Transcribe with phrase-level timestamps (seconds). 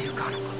[0.00, 0.59] Ayukanakul.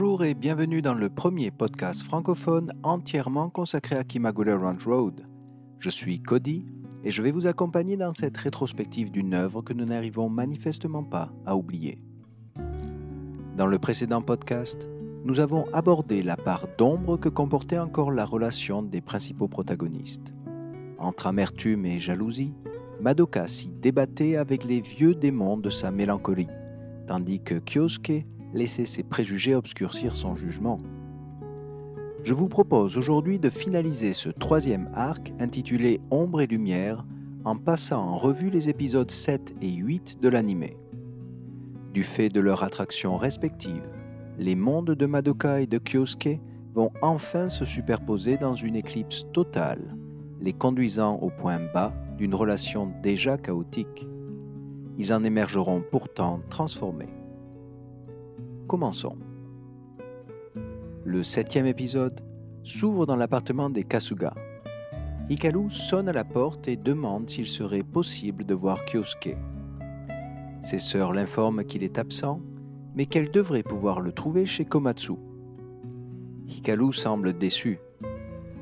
[0.00, 5.26] Bonjour et bienvenue dans le premier podcast francophone entièrement consacré à Kimagure Ranch Road.
[5.78, 6.64] Je suis Cody
[7.04, 11.30] et je vais vous accompagner dans cette rétrospective d'une œuvre que nous n'arrivons manifestement pas
[11.44, 12.02] à oublier.
[13.58, 14.88] Dans le précédent podcast,
[15.26, 20.32] nous avons abordé la part d'ombre que comportait encore la relation des principaux protagonistes.
[20.98, 22.54] Entre amertume et jalousie,
[23.02, 26.48] Madoka s'y débattait avec les vieux démons de sa mélancolie,
[27.06, 30.80] tandis que Kyosuke laissait ses préjugés obscurcir son jugement.
[32.22, 37.04] Je vous propose aujourd'hui de finaliser ce troisième arc intitulé Ombre et Lumière
[37.44, 40.66] en passant en revue les épisodes 7 et 8 de l'anime.
[41.94, 43.82] Du fait de leur attraction respective,
[44.38, 46.40] les mondes de Madoka et de Kyosuke
[46.74, 49.96] vont enfin se superposer dans une éclipse totale,
[50.40, 54.06] les conduisant au point bas d'une relation déjà chaotique.
[54.98, 57.19] Ils en émergeront pourtant transformés.
[58.70, 59.16] Commençons.
[61.04, 62.20] Le septième épisode
[62.62, 64.32] s'ouvre dans l'appartement des Kasuga.
[65.28, 69.36] Hikaru sonne à la porte et demande s'il serait possible de voir Kyosuke.
[70.62, 72.40] Ses sœurs l'informent qu'il est absent,
[72.94, 75.14] mais qu'elles devraient pouvoir le trouver chez Komatsu.
[76.46, 77.80] Hikaru semble déçue.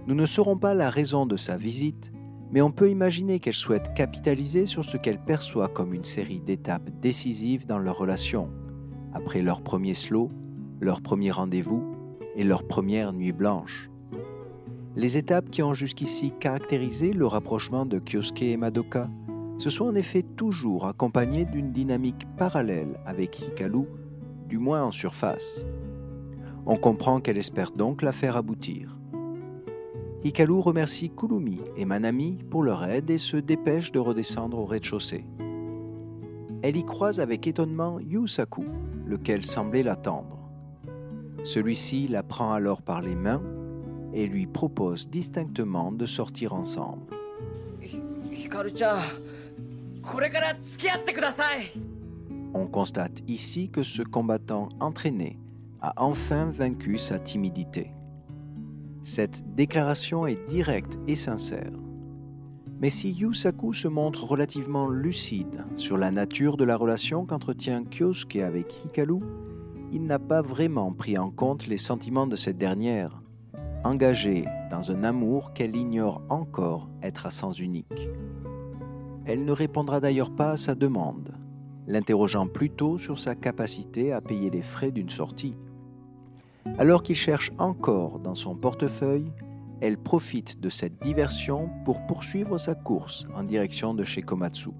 [0.07, 2.11] Nous ne saurons pas la raison de sa visite,
[2.51, 6.89] mais on peut imaginer qu'elle souhaite capitaliser sur ce qu'elle perçoit comme une série d'étapes
[7.03, 8.49] décisives dans leur relation,
[9.15, 10.31] après leur premier slow,
[10.81, 11.83] leur premier rendez-vous
[12.37, 13.91] et leur première nuit blanche.
[14.97, 19.09] Les étapes qui ont jusqu'ici caractérisé le rapprochement de Kyosuke et Madoka
[19.59, 23.85] se sont en effet toujours accompagnées d'une dynamique parallèle avec Hikaru,
[24.49, 25.65] du moins en surface.
[26.67, 28.97] On comprend qu'elle espère donc la faire aboutir.
[30.25, 35.25] Hikaru remercie Kurumi et Manami pour leur aide et se dépêche de redescendre au rez-de-chaussée.
[36.63, 38.65] Elle y croise avec étonnement Yusaku,
[39.09, 40.39] lequel semblait l'attendre.
[41.45, 43.43] Celui-ci la prend alors par les mains
[44.13, 47.15] et lui propose distinctement de sortir ensemble.
[52.55, 55.39] On constate ici que ce combattant entraîné
[55.81, 57.93] a enfin vaincu sa timidité.
[59.03, 61.73] Cette déclaration est directe et sincère.
[62.81, 68.37] Mais si Yusaku se montre relativement lucide sur la nature de la relation qu'entretient Kyosuke
[68.37, 69.21] avec Hikaru,
[69.93, 73.21] il n'a pas vraiment pris en compte les sentiments de cette dernière,
[73.83, 78.09] engagée dans un amour qu'elle ignore encore être à sens unique.
[79.25, 81.35] Elle ne répondra d'ailleurs pas à sa demande,
[81.89, 85.57] l'interrogeant plutôt sur sa capacité à payer les frais d'une sortie.
[86.79, 89.33] Alors qu'il cherche encore dans son portefeuille,
[89.81, 94.71] elle profite de cette diversion pour poursuivre sa course en direction de chez Komatsu.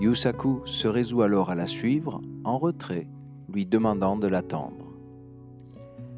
[0.00, 3.08] Yusaku se résout alors à la suivre en retrait,
[3.48, 4.92] lui demandant de l'attendre.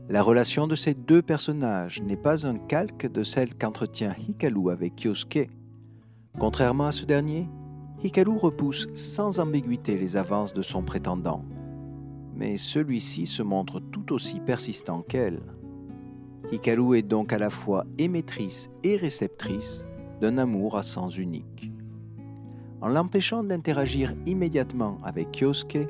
[0.08, 4.96] La relation de ces deux personnages n'est pas un calque de celle qu'entretient Hikaru avec
[4.96, 5.48] Kyosuke.
[6.38, 7.48] Contrairement à ce dernier,
[8.02, 11.42] Hikaru repousse sans ambiguïté les avances de son prétendant.
[12.34, 15.40] Mais celui-ci se montre tout aussi persistant qu'elle.
[16.52, 19.84] Hikaru est donc à la fois émettrice et réceptrice
[20.20, 21.70] d'un amour à sens unique.
[22.80, 25.88] En l'empêchant d'interagir immédiatement avec Kyosuke,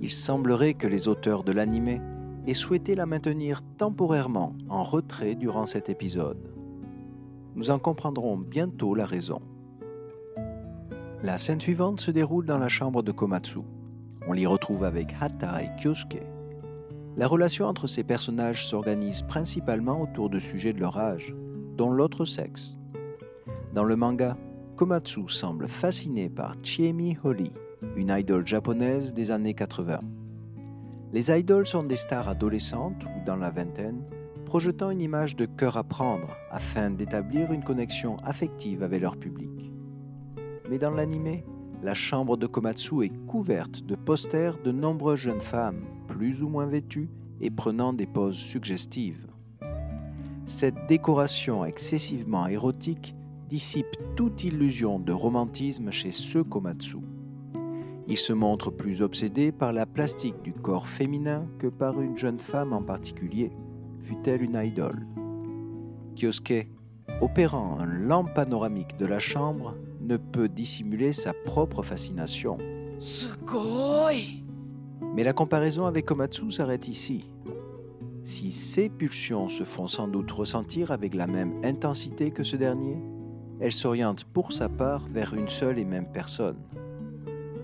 [0.00, 2.00] il semblerait que les auteurs de l'anime
[2.46, 6.50] aient souhaité la maintenir temporairement en retrait durant cet épisode.
[7.54, 9.40] Nous en comprendrons bientôt la raison.
[11.22, 13.60] La scène suivante se déroule dans la chambre de Komatsu.
[14.26, 16.22] On l'y retrouve avec Hata et Kyosuke.
[17.16, 21.34] La relation entre ces personnages s'organise principalement autour de sujets de leur âge,
[21.76, 22.78] dont l'autre sexe.
[23.74, 24.36] Dans le manga,
[24.76, 27.52] Komatsu semble fasciné par Chiemi Hori,
[27.96, 30.00] une idole japonaise des années 80.
[31.12, 34.02] Les idoles sont des stars adolescentes ou dans la vingtaine,
[34.46, 39.72] projetant une image de cœur à prendre afin d'établir une connexion affective avec leur public.
[40.70, 41.42] Mais dans l'anime,
[41.82, 45.84] la chambre de Komatsu est couverte de posters de nombreuses jeunes femmes,
[46.22, 47.08] plus ou moins vêtus
[47.40, 49.26] et prenant des poses suggestives.
[50.46, 53.16] Cette décoration excessivement érotique
[53.48, 56.98] dissipe toute illusion de romantisme chez ceux Komatsu.
[58.06, 62.38] Il se montre plus obsédé par la plastique du corps féminin que par une jeune
[62.38, 63.50] femme en particulier,
[64.04, 65.04] fut-elle une idole.
[66.14, 66.68] Kyosuke,
[67.20, 72.58] opérant un lent panoramique de la chambre, ne peut dissimuler sa propre fascination.
[75.14, 77.28] Mais la comparaison avec Komatsu s'arrête ici.
[78.24, 83.02] Si ces pulsions se font sans doute ressentir avec la même intensité que ce dernier,
[83.60, 86.58] elles s'orientent pour sa part vers une seule et même personne.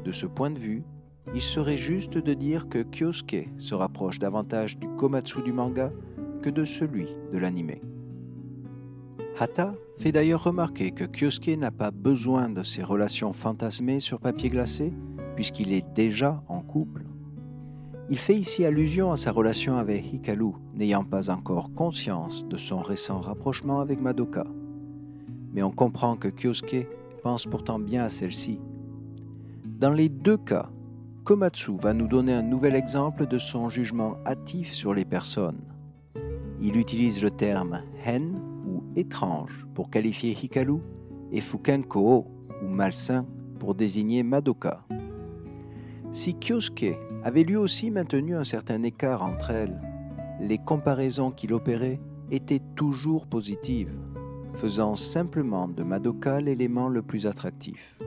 [0.05, 0.83] De ce point de vue,
[1.35, 5.93] il serait juste de dire que Kyosuke se rapproche davantage du Komatsu du manga
[6.43, 7.75] que de celui de l'anime.
[9.39, 14.49] Hata fait d'ailleurs remarquer que Kyosuke n'a pas besoin de ces relations fantasmées sur papier
[14.49, 14.93] glacé
[15.35, 17.05] puisqu'il est déjà en couple.
[18.11, 22.81] Il fait ici allusion à sa relation avec Hikaru, n'ayant pas encore conscience de son
[22.81, 24.47] récent rapprochement avec Madoka.
[25.53, 26.87] Mais on comprend que Kyosuke
[27.23, 28.61] pense pourtant bien à celle-ci.
[29.67, 30.71] Dans les deux cas,
[31.25, 35.61] Komatsu va nous donner un nouvel exemple de son jugement hâtif sur les personnes.
[36.63, 40.79] Il utilise le terme hen ou étrange pour qualifier Hikaru
[41.31, 42.27] et Fukenko
[42.63, 43.27] ou malsain
[43.59, 44.83] pour désigner Madoka.
[46.11, 49.81] Si Kyosuke avait lui aussi maintenu un certain écart entre elles,
[50.41, 52.01] les comparaisons qu'il opérait
[52.31, 53.95] étaient toujours positives,
[54.55, 57.99] faisant simplement de Madoka l'élément le plus attractif.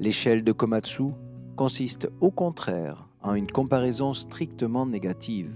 [0.00, 1.10] L'échelle de Komatsu
[1.56, 5.52] consiste au contraire en une comparaison strictement négative,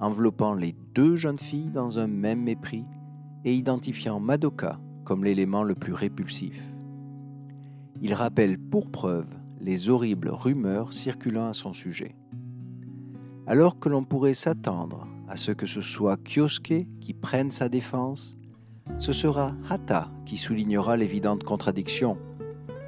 [0.00, 2.84] enveloppant les deux jeunes filles dans un même mépris
[3.44, 6.60] et identifiant Madoka comme l'élément le plus répulsif.
[8.02, 9.26] Il rappelle pour preuve
[9.66, 12.14] les horribles rumeurs circulant à son sujet.
[13.48, 18.38] Alors que l'on pourrait s'attendre à ce que ce soit Kyosuke qui prenne sa défense,
[19.00, 22.16] ce sera Hata qui soulignera l'évidente contradiction,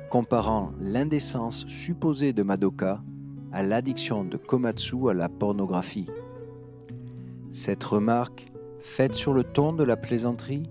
[0.09, 3.03] comparant l'indécence supposée de Madoka
[3.51, 6.07] à l'addiction de Komatsu à la pornographie.
[7.51, 10.71] Cette remarque, faite sur le ton de la plaisanterie,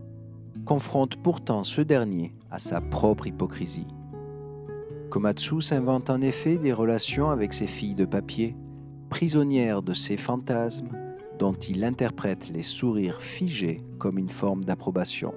[0.65, 3.87] confronte pourtant ce dernier à sa propre hypocrisie.
[5.09, 8.55] Komatsu s'invente en effet des relations avec ses filles de papier,
[9.09, 10.89] prisonnières de ses fantasmes,
[11.39, 15.33] dont il interprète les sourires figés comme une forme d'approbation.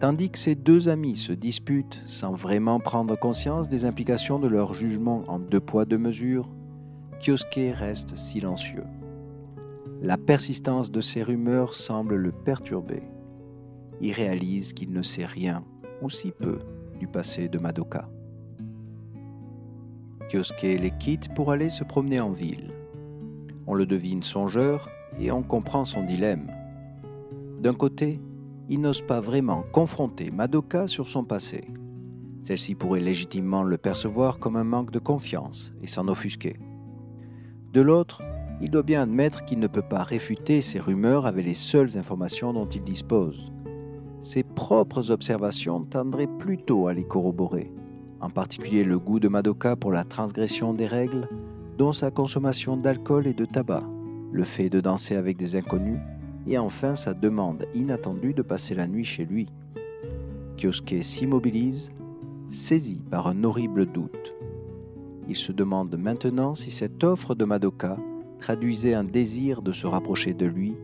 [0.00, 4.74] Tandis que ces deux amis se disputent sans vraiment prendre conscience des implications de leur
[4.74, 6.48] jugement en deux poids deux mesures,
[7.20, 8.84] Kyosuke reste silencieux.
[10.02, 13.02] La persistance de ces rumeurs semble le perturber.
[14.00, 15.62] Il réalise qu'il ne sait rien,
[16.00, 16.60] ou si peu,
[17.00, 18.08] du passé de Madoka.
[20.28, 22.72] Kyosuke les quitte pour aller se promener en ville.
[23.66, 24.88] On le devine songeur
[25.18, 26.52] et on comprend son dilemme.
[27.60, 28.20] D'un côté,
[28.68, 31.62] il n'ose pas vraiment confronter Madoka sur son passé.
[32.42, 36.56] Celle-ci pourrait légitimement le percevoir comme un manque de confiance et s'en offusquer.
[37.72, 38.22] De l'autre,
[38.60, 42.52] il doit bien admettre qu'il ne peut pas réfuter ces rumeurs avec les seules informations
[42.52, 43.50] dont il dispose.
[44.22, 47.72] Ses propres observations tendraient plutôt à les corroborer,
[48.20, 51.26] en particulier le goût de Madoka pour la transgression des règles,
[51.78, 53.82] dont sa consommation d'alcool et de tabac,
[54.30, 55.98] le fait de danser avec des inconnus,
[56.46, 59.48] et enfin sa demande inattendue de passer la nuit chez lui.
[60.58, 61.90] Kyosuke s'immobilise,
[62.50, 64.34] saisi par un horrible doute.
[65.28, 67.96] Il se demande maintenant si cette offre de Madoka
[68.40, 70.74] traduisait un désir de se rapprocher de lui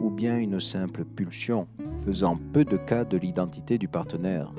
[0.00, 1.66] ou bien une simple pulsion,
[2.04, 4.52] faisant peu de cas de l'identité du partenaire.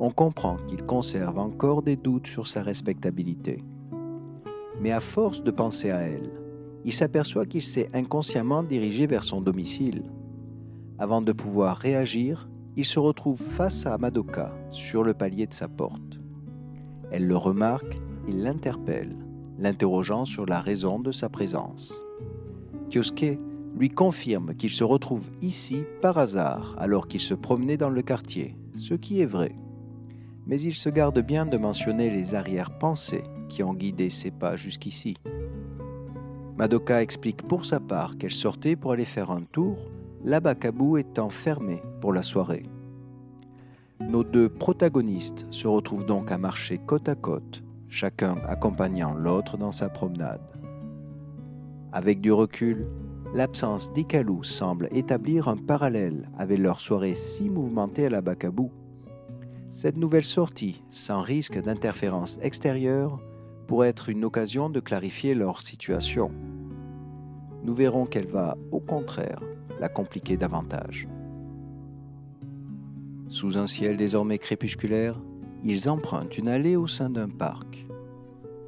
[0.00, 3.64] On comprend qu'il conserve encore des doutes sur sa respectabilité.
[4.80, 6.30] Mais à force de penser à elle,
[6.84, 10.04] il s'aperçoit qu'il s'est inconsciemment dirigé vers son domicile.
[10.98, 15.66] Avant de pouvoir réagir, il se retrouve face à Madoka sur le palier de sa
[15.66, 16.20] porte.
[17.10, 17.98] Elle le remarque
[18.28, 19.16] et l'interpelle,
[19.58, 21.92] l'interrogeant sur la raison de sa présence.
[22.90, 23.38] Kyosuke
[23.76, 28.56] lui confirme qu'il se retrouve ici par hasard alors qu'il se promenait dans le quartier,
[28.76, 29.54] ce qui est vrai.
[30.46, 35.16] Mais il se garde bien de mentionner les arrière-pensées qui ont guidé ses pas jusqu'ici.
[36.56, 39.76] Madoka explique pour sa part qu'elle sortait pour aller faire un tour,
[40.24, 42.64] l'Abakabu étant fermé pour la soirée.
[44.00, 49.70] Nos deux protagonistes se retrouvent donc à marcher côte à côte, chacun accompagnant l'autre dans
[49.70, 50.40] sa promenade.
[51.92, 52.86] Avec du recul,
[53.34, 58.70] l'absence d'Ikalu semble établir un parallèle avec leur soirée si mouvementée à la Bacabou.
[59.70, 63.20] Cette nouvelle sortie, sans risque d'interférence extérieure,
[63.66, 66.30] pourrait être une occasion de clarifier leur situation.
[67.64, 69.40] Nous verrons qu'elle va, au contraire,
[69.78, 71.06] la compliquer davantage.
[73.28, 75.20] Sous un ciel désormais crépusculaire,
[75.64, 77.86] ils empruntent une allée au sein d'un parc.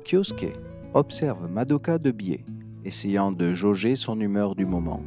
[0.04, 0.52] Kyosuke
[0.92, 2.44] observe Madoka de biais,
[2.84, 5.02] essayant de jauger son humeur du moment.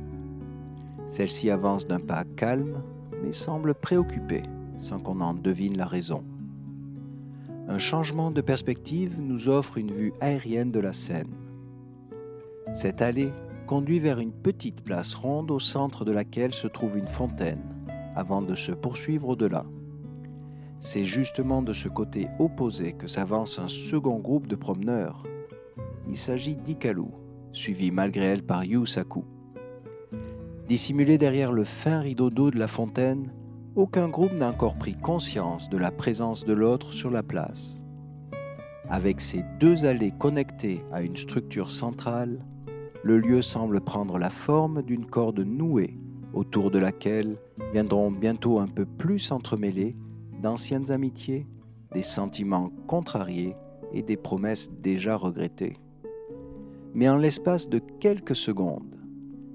[1.10, 2.82] Celle-ci avance d'un pas calme,
[3.24, 4.44] mais semble préoccupée,
[4.78, 6.24] sans qu'on en devine la raison.
[7.68, 11.34] Un changement de perspective nous offre une vue aérienne de la scène.
[12.74, 13.32] Cette allée
[13.68, 17.64] conduit vers une petite place ronde au centre de laquelle se trouve une fontaine,
[18.16, 19.66] avant de se poursuivre au-delà.
[20.80, 25.24] C'est justement de ce côté opposé que s'avance un second groupe de promeneurs.
[26.10, 27.06] Il s'agit d'Ikalu,
[27.54, 29.24] suivi malgré elle par Yusaku.
[30.68, 33.32] Dissimulé derrière le fin rideau d'eau de la fontaine,
[33.76, 37.84] aucun groupe n'a encore pris conscience de la présence de l'autre sur la place.
[38.90, 42.46] Avec ces deux allées connectées à une structure centrale,
[43.04, 45.98] le lieu semble prendre la forme d'une corde nouée
[46.34, 47.38] autour de laquelle
[47.74, 49.96] viendront bientôt un peu plus s'entremêler
[50.42, 51.48] d'anciennes amitiés,
[51.94, 53.56] des sentiments contrariés
[53.92, 55.78] et des promesses déjà regrettées.
[56.94, 59.00] Mais en l'espace de quelques secondes,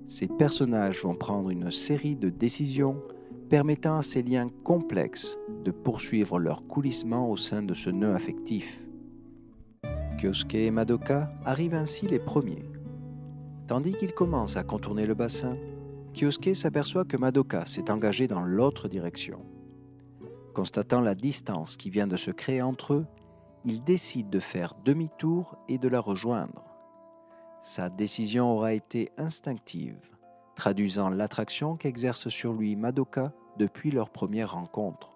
[0.07, 3.01] ces personnages vont prendre une série de décisions
[3.49, 8.83] permettant à ces liens complexes de poursuivre leur coulissement au sein de ce nœud affectif.
[10.19, 12.65] Kyosuke et Madoka arrivent ainsi les premiers.
[13.67, 15.57] Tandis qu'ils commencent à contourner le bassin,
[16.15, 19.41] Kyosuke s'aperçoit que Madoka s'est engagée dans l'autre direction.
[20.55, 23.07] Constatant la distance qui vient de se créer entre eux,
[23.65, 26.68] il décide de faire demi-tour et de la rejoindre.
[27.63, 30.01] Sa décision aura été instinctive,
[30.55, 35.13] traduisant l'attraction qu'exerce sur lui Madoka depuis leur première rencontre.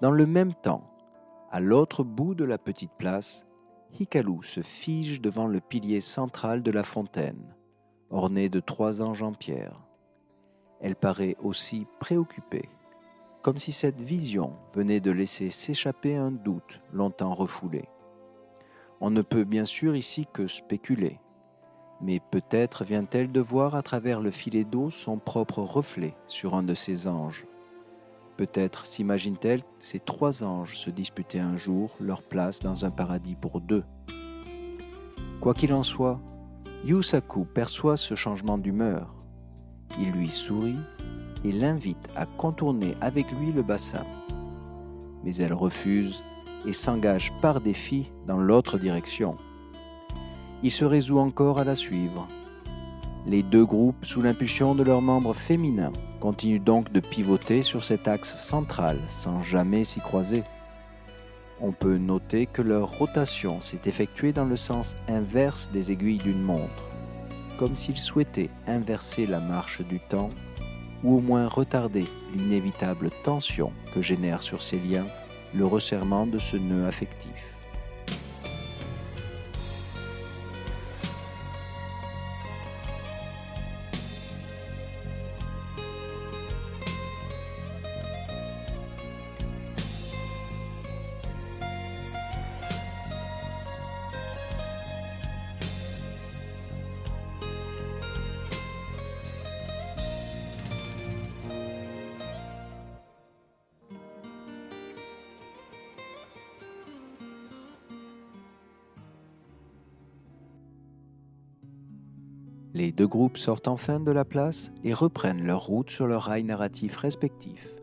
[0.00, 0.84] Dans le même temps,
[1.50, 3.46] à l'autre bout de la petite place,
[3.98, 7.54] Hikaru se fige devant le pilier central de la fontaine,
[8.10, 9.80] orné de trois anges en pierre.
[10.80, 12.68] Elle paraît aussi préoccupée
[13.46, 17.84] comme si cette vision venait de laisser s'échapper un doute longtemps refoulé.
[19.00, 21.20] On ne peut bien sûr ici que spéculer,
[22.00, 26.62] mais peut-être vient-elle de voir à travers le filet d'eau son propre reflet sur un
[26.62, 27.46] de ces anges.
[28.36, 33.60] Peut-être s'imagine-t-elle ces trois anges se disputer un jour leur place dans un paradis pour
[33.60, 33.84] deux.
[35.40, 36.20] Quoi qu'il en soit,
[36.84, 39.14] Yusaku perçoit ce changement d'humeur.
[39.98, 40.78] Il lui sourit
[41.44, 44.04] et l'invite à contourner avec lui le bassin.
[45.24, 46.22] Mais elle refuse
[46.66, 49.36] et s'engage par défi dans l'autre direction.
[50.62, 52.26] Il se résout encore à la suivre.
[53.26, 58.08] Les deux groupes, sous l'impulsion de leurs membres féminins, continuent donc de pivoter sur cet
[58.08, 60.44] axe central sans jamais s'y croiser.
[61.60, 66.42] On peut noter que leur rotation s'est effectuée dans le sens inverse des aiguilles d'une
[66.42, 66.82] montre,
[67.58, 70.30] comme s'ils souhaitaient inverser la marche du temps
[71.02, 72.04] ou au moins retarder
[72.34, 75.06] l'inévitable tension que génère sur ces liens
[75.56, 77.55] le resserrement de ce nœud affectif.
[112.76, 116.44] Les deux groupes sortent enfin de la place et reprennent leur route sur leurs rails
[116.44, 117.74] narratifs respectifs,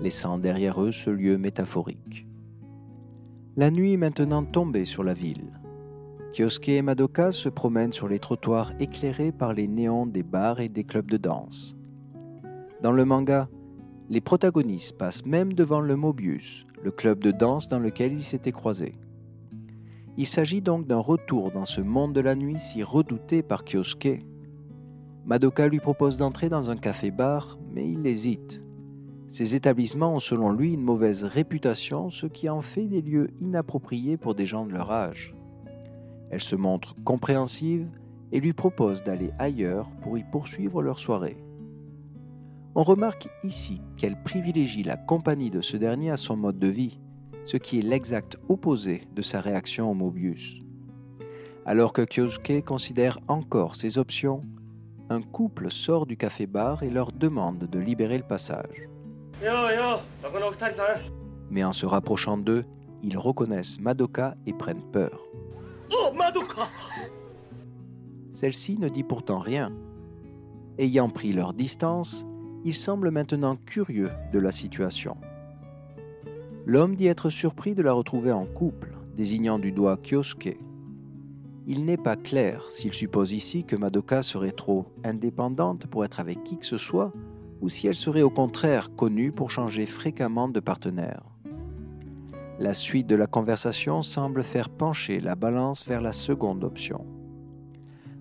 [0.00, 2.28] laissant derrière eux ce lieu métaphorique.
[3.56, 5.50] La nuit est maintenant tombée sur la ville.
[6.32, 10.68] Kyosuke et Madoka se promènent sur les trottoirs éclairés par les néons des bars et
[10.68, 11.76] des clubs de danse.
[12.84, 13.48] Dans le manga,
[14.10, 18.52] les protagonistes passent même devant le Mobius, le club de danse dans lequel ils s'étaient
[18.52, 18.94] croisés.
[20.16, 24.22] Il s'agit donc d'un retour dans ce monde de la nuit si redouté par Kyosuke
[25.26, 28.62] Madoka lui propose d'entrer dans un café-bar, mais il hésite.
[29.28, 34.16] Ces établissements ont selon lui une mauvaise réputation, ce qui en fait des lieux inappropriés
[34.16, 35.34] pour des gens de leur âge.
[36.30, 37.88] Elle se montre compréhensive
[38.30, 41.36] et lui propose d'aller ailleurs pour y poursuivre leur soirée.
[42.76, 47.00] On remarque ici qu'elle privilégie la compagnie de ce dernier à son mode de vie,
[47.46, 50.62] ce qui est l'exact opposé de sa réaction au Mobius.
[51.64, 54.44] Alors que Kyosuke considère encore ses options,
[55.08, 58.88] un couple sort du café-bar et leur demande de libérer le passage.
[61.50, 62.64] Mais en se rapprochant d'eux,
[63.02, 65.20] ils reconnaissent Madoka et prennent peur.
[65.92, 66.62] Oh, Madoka
[68.32, 69.72] Celle-ci ne dit pourtant rien.
[70.78, 72.26] Ayant pris leur distance,
[72.64, 75.16] ils semblent maintenant curieux de la situation.
[76.66, 80.58] L'homme dit être surpris de la retrouver en couple, désignant du doigt Kyosuke.
[81.68, 86.44] Il n'est pas clair s'il suppose ici que Madoka serait trop indépendante pour être avec
[86.44, 87.12] qui que ce soit,
[87.60, 91.24] ou si elle serait au contraire connue pour changer fréquemment de partenaire.
[92.60, 97.04] La suite de la conversation semble faire pencher la balance vers la seconde option.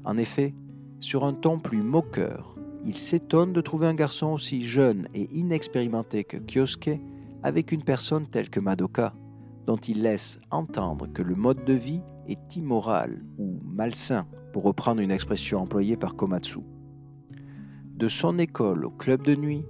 [0.03, 0.55] En effet,
[0.99, 6.23] sur un ton plus moqueur, il s'étonne de trouver un garçon aussi jeune et inexpérimenté
[6.23, 6.99] que Kyosuke
[7.43, 9.13] avec une personne telle que Madoka,
[9.67, 15.01] dont il laisse entendre que le mode de vie est immoral ou malsain, pour reprendre
[15.01, 16.59] une expression employée par Komatsu.
[17.95, 19.65] De son école au club de nuit,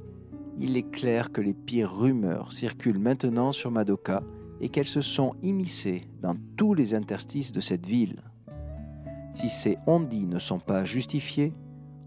[0.60, 4.24] il est clair que les pires rumeurs circulent maintenant sur Madoka
[4.62, 8.22] et qu'elles se sont immiscées dans tous les interstices de cette ville.
[9.34, 11.54] Si ces ondits ne sont pas justifiés,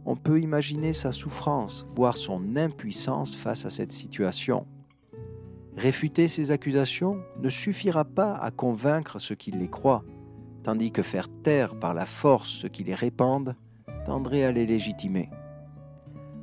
[0.07, 4.67] on peut imaginer sa souffrance, voire son impuissance face à cette situation.
[5.77, 10.05] Réfuter ces accusations ne suffira pas à convaincre ceux qui les croient,
[10.69, 13.57] tandis que faire taire par la force ceux qui les répandent
[14.05, 15.31] tendrait à les légitimer.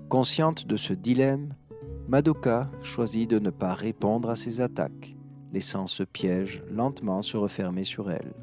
[0.10, 1.54] Consciente de ce dilemme,
[2.08, 5.16] Madoka choisit de ne pas répondre à ces attaques,
[5.54, 8.34] laissant ce piège lentement se refermer sur elle.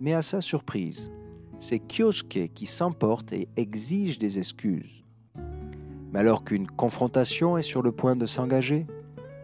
[0.00, 1.10] Mais à sa surprise,
[1.58, 5.02] c'est Kyosuke qui s'emporte et exige des excuses.
[6.12, 8.86] Mais alors qu'une confrontation est sur le point de s'engager,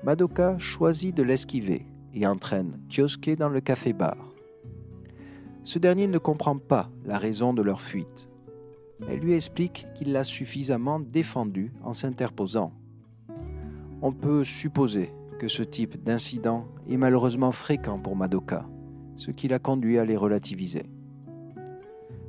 [0.02, 4.33] Madoka choisit de l'esquiver et entraîne Kyosuke dans le café-bar.
[5.64, 8.28] Ce dernier ne comprend pas la raison de leur fuite.
[9.08, 12.72] Elle lui explique qu'il l'a suffisamment défendu en s'interposant.
[14.02, 18.66] On peut supposer que ce type d'incident est malheureusement fréquent pour Madoka,
[19.16, 20.84] ce qui l'a conduit à les relativiser.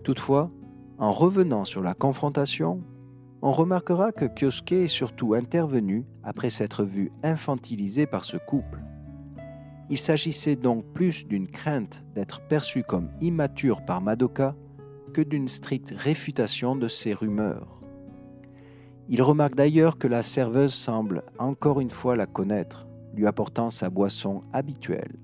[0.03, 0.49] Toutefois,
[0.97, 2.81] en revenant sur la confrontation,
[3.41, 8.79] on remarquera que Kyosuke est surtout intervenu après s'être vu infantilisé par ce couple.
[9.89, 14.55] Il s'agissait donc plus d'une crainte d'être perçu comme immature par Madoka
[15.13, 17.81] que d'une stricte réfutation de ces rumeurs.
[19.07, 23.91] Il remarque d'ailleurs que la serveuse semble encore une fois la connaître, lui apportant sa
[23.91, 25.15] boisson habituelle.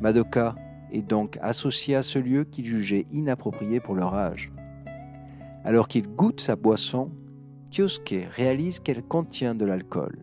[0.00, 0.54] Madoka
[0.92, 4.52] est donc associé à ce lieu qu'il jugeait inapproprié pour leur âge.
[5.64, 7.10] Alors qu'il goûte sa boisson,
[7.72, 10.18] Kyosuke réalise qu'elle contient de l'alcool.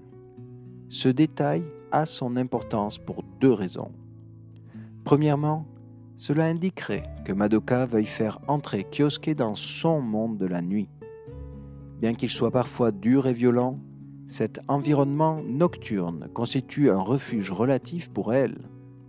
[0.87, 1.63] Ce détail
[2.05, 3.91] son importance pour deux raisons.
[5.03, 5.65] Premièrement,
[6.17, 10.89] cela indiquerait que Madoka veuille faire entrer Kyosuke dans son monde de la nuit.
[11.99, 13.79] Bien qu'il soit parfois dur et violent,
[14.27, 18.57] cet environnement nocturne constitue un refuge relatif pour elle,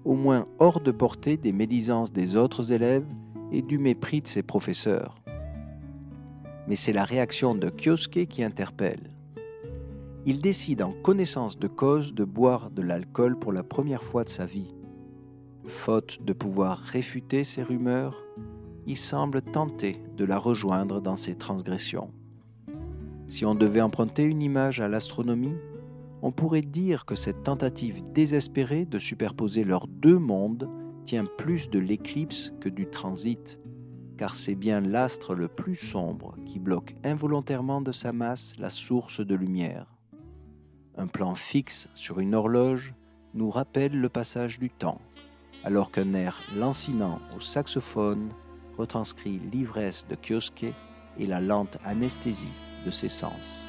[0.05, 3.07] au moins hors de portée des médisances des autres élèves
[3.51, 5.23] et du mépris de ses professeurs.
[6.69, 9.14] Mais c'est la réaction de Kyosuke qui interpelle.
[10.27, 14.31] Il décide en connaissance de cause de boire de l'alcool pour la première fois de
[14.31, 14.75] sa vie.
[15.67, 18.25] Faute de pouvoir réfuter ces rumeurs,
[18.87, 22.11] il semble tenter de la rejoindre dans ses transgressions.
[23.29, 25.57] Si on devait emprunter une image à l'astronomie,
[26.23, 30.71] on pourrait dire que cette tentative désespérée de superposer leurs deux mondes
[31.05, 33.59] tient plus de l'éclipse que du transit,
[34.17, 39.21] car c'est bien l'astre le plus sombre qui bloque involontairement de sa masse la source
[39.21, 39.94] de lumière.
[40.97, 42.95] Un plan fixe sur une horloge
[43.35, 45.01] nous rappelle le passage du temps,
[45.65, 48.31] alors qu'un air lancinant au saxophone
[48.79, 50.73] retranscrit l'ivresse de Kyosuke
[51.19, 52.53] et la lente anesthésie
[52.87, 53.69] de ses sens.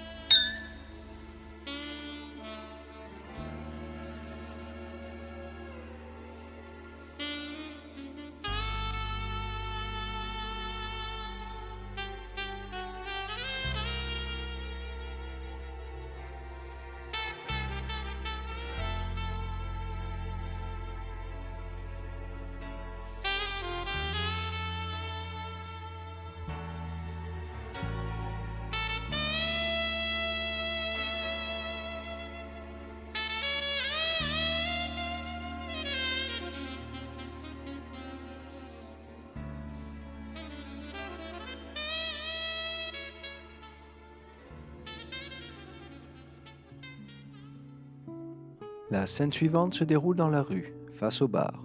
[49.05, 51.63] La scène suivante se déroule dans la rue, face au bar.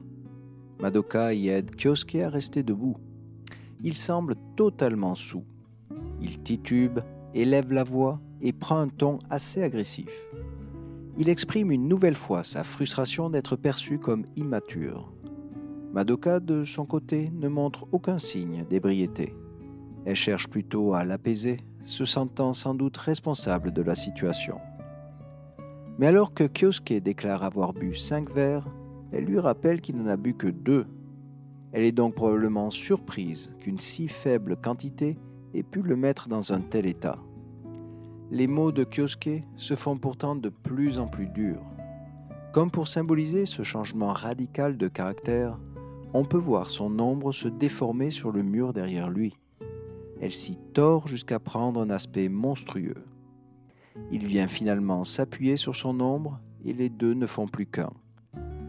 [0.79, 2.99] Madoka y aide Kyosuke à rester debout.
[3.83, 5.47] Il semble totalement sous.
[6.21, 7.01] Il titube,
[7.33, 10.11] élève la voix et prend un ton assez agressif.
[11.17, 15.11] Il exprime une nouvelle fois sa frustration d'être perçu comme immature.
[15.95, 19.35] Madoka, de son côté, ne montre aucun signe d'ébriété.
[20.05, 24.59] Elle cherche plutôt à l'apaiser, se sentant sans doute responsable de la situation.
[26.01, 28.67] Mais alors que Kyosuke déclare avoir bu cinq verres,
[29.13, 30.87] elle lui rappelle qu'il n'en a bu que deux.
[31.73, 35.19] Elle est donc probablement surprise qu'une si faible quantité
[35.53, 37.19] ait pu le mettre dans un tel état.
[38.31, 41.67] Les mots de Kyosuke se font pourtant de plus en plus durs.
[42.55, 45.59] Comme pour symboliser ce changement radical de caractère,
[46.15, 49.37] on peut voir son ombre se déformer sur le mur derrière lui.
[50.23, 53.05] Elle s'y tord jusqu'à prendre un aspect monstrueux.
[54.11, 57.93] Il vient finalement s'appuyer sur son ombre et les deux ne font plus qu'un.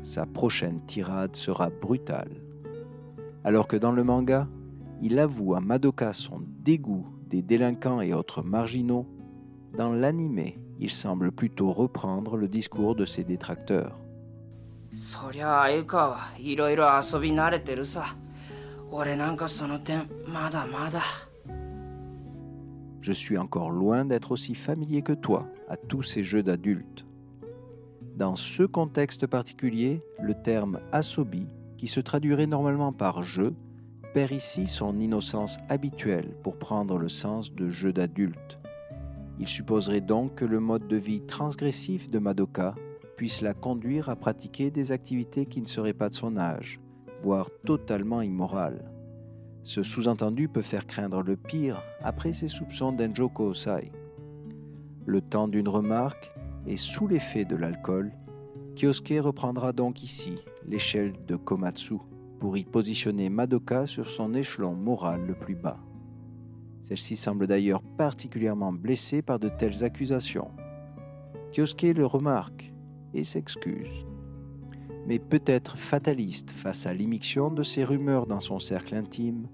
[0.02, 2.32] Sa prochaine tirade sera brutale.
[3.44, 4.48] Alors que dans le manga,
[5.02, 9.08] il avoue à Madoka son dégoût des délinquants et autres marginaux,
[9.78, 13.98] dans l'anime, il semble plutôt reprendre le discours de ses détracteurs.
[23.02, 27.06] Je suis encore loin d'être aussi familier que toi à tous ces jeux d'adultes.
[28.16, 33.56] Dans ce contexte particulier, le terme asobi, qui se traduirait normalement par jeu,
[34.14, 38.60] perd ici son innocence habituelle pour prendre le sens de jeu d'adulte.
[39.40, 42.76] Il supposerait donc que le mode de vie transgressif de Madoka
[43.18, 46.80] puisse la conduire à pratiquer des activités qui ne seraient pas de son âge,
[47.24, 48.92] voire totalement immorales.
[49.64, 53.92] Ce sous-entendu peut faire craindre le pire après ses soupçons d'Enjoko Osai.
[55.06, 56.32] Le temps d'une remarque
[56.66, 58.12] et sous l'effet de l'alcool,
[58.76, 61.96] Kyosuke reprendra donc ici l'échelle de Komatsu
[62.40, 65.80] pour y positionner Madoka sur son échelon moral le plus bas.
[66.84, 70.50] Celle-ci semble d'ailleurs particulièrement blessée par de telles accusations.
[71.52, 72.74] Kyosuke le remarque
[73.14, 74.06] et s'excuse.
[75.08, 79.48] Mais peut-être fataliste face à l'immixtion de ces rumeurs dans son cercle intime,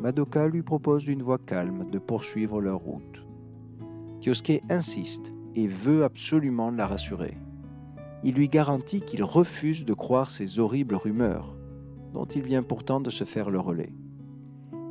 [0.00, 3.24] Madoka lui propose d'une voix calme de poursuivre leur route.
[4.20, 7.36] Kyosuke insiste et veut absolument la rassurer.
[8.22, 11.54] Il lui garantit qu'il refuse de croire ces horribles rumeurs,
[12.12, 13.92] dont il vient pourtant de se faire le relais.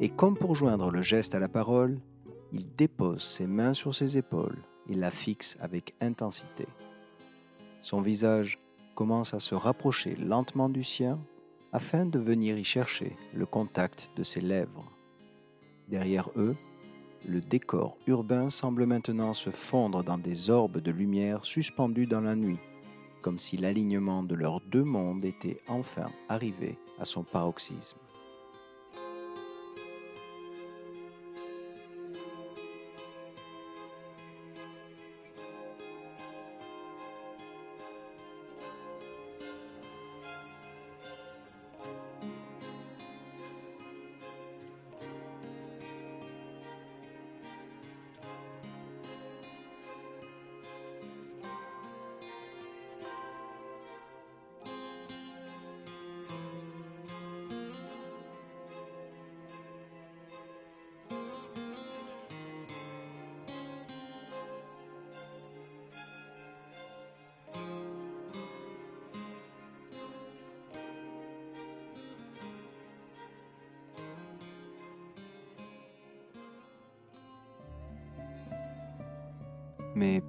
[0.02, 2.00] Et comme pour joindre le geste à la parole,
[2.52, 4.58] il dépose ses mains sur ses épaules
[4.88, 6.66] et la fixe avec intensité.
[7.82, 8.60] Son visage
[9.00, 11.20] commence à se rapprocher lentement du sien
[11.72, 14.92] afin de venir y chercher le contact de ses lèvres.
[15.88, 16.58] Derrière eux,
[17.26, 22.36] le décor urbain semble maintenant se fondre dans des orbes de lumière suspendus dans la
[22.36, 22.60] nuit,
[23.22, 27.98] comme si l'alignement de leurs deux mondes était enfin arrivé à son paroxysme.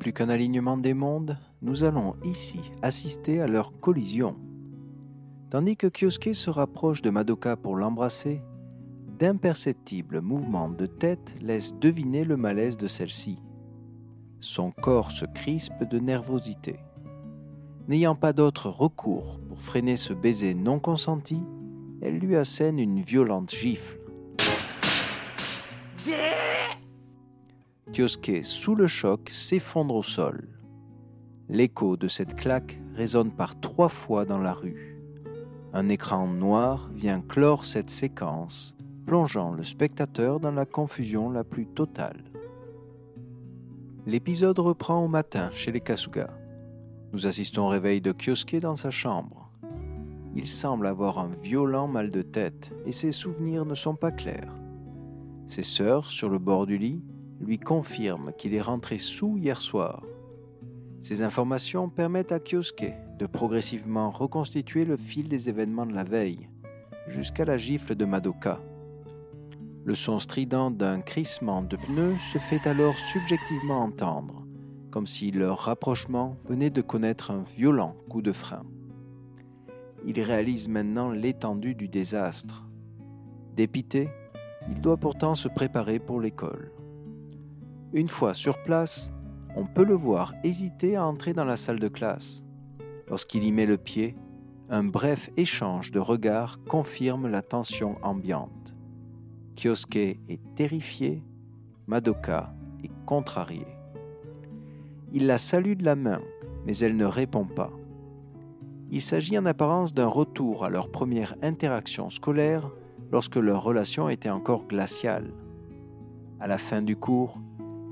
[0.00, 4.34] Plus qu'un alignement des mondes, nous allons ici assister à leur collision.
[5.50, 8.40] Tandis que Kyosuke se rapproche de Madoka pour l'embrasser,
[9.18, 13.42] d'imperceptibles mouvements de tête laissent deviner le malaise de celle-ci.
[14.40, 16.80] Son corps se crispe de nervosité.
[17.86, 21.42] N'ayant pas d'autre recours pour freiner ce baiser non consenti,
[22.00, 23.98] elle lui assène une violente gifle.
[27.92, 30.48] Kyosuke, sous le choc, s'effondre au sol.
[31.48, 34.96] L'écho de cette claque résonne par trois fois dans la rue.
[35.72, 38.76] Un écran noir vient clore cette séquence,
[39.06, 42.22] plongeant le spectateur dans la confusion la plus totale.
[44.06, 46.30] L'épisode reprend au matin chez les Kasuga.
[47.12, 49.50] Nous assistons au réveil de Kyosuke dans sa chambre.
[50.36, 54.54] Il semble avoir un violent mal de tête et ses souvenirs ne sont pas clairs.
[55.48, 57.02] Ses sœurs, sur le bord du lit,
[57.40, 60.02] lui confirme qu'il est rentré sous hier soir.
[61.00, 66.48] Ces informations permettent à Kyosuke de progressivement reconstituer le fil des événements de la veille,
[67.08, 68.60] jusqu'à la gifle de Madoka.
[69.84, 74.44] Le son strident d'un crissement de pneus se fait alors subjectivement entendre,
[74.90, 78.62] comme si leur rapprochement venait de connaître un violent coup de frein.
[80.04, 82.66] Il réalise maintenant l'étendue du désastre.
[83.56, 84.08] Dépité,
[84.68, 86.72] il doit pourtant se préparer pour l'école.
[87.92, 89.12] Une fois sur place,
[89.56, 92.44] on peut le voir hésiter à entrer dans la salle de classe.
[93.08, 94.16] Lorsqu'il y met le pied,
[94.68, 98.76] un bref échange de regards confirme la tension ambiante.
[99.56, 101.24] Kyosuke est terrifié,
[101.88, 103.66] Madoka est contrariée.
[105.12, 106.20] Il la salue de la main,
[106.64, 107.72] mais elle ne répond pas.
[108.92, 112.70] Il s'agit en apparence d'un retour à leur première interaction scolaire
[113.10, 115.32] lorsque leur relation était encore glaciale.
[116.38, 117.38] À la fin du cours,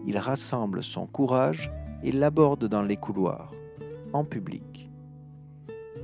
[0.09, 1.71] il rassemble son courage
[2.03, 3.53] et l'aborde dans les couloirs,
[4.15, 4.91] en public.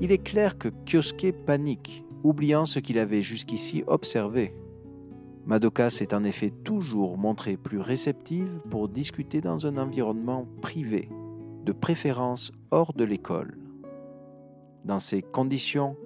[0.03, 4.55] Il est clair que Kyosuke panique, oubliant ce qu'il avait jusqu'ici observé.
[5.47, 11.09] Madoka s'est en effet toujours montrée plus réceptive pour discuter dans un environnement privé,
[11.65, 13.57] de préférence hors de l'école.
[14.85, 15.97] Dans ces conditions,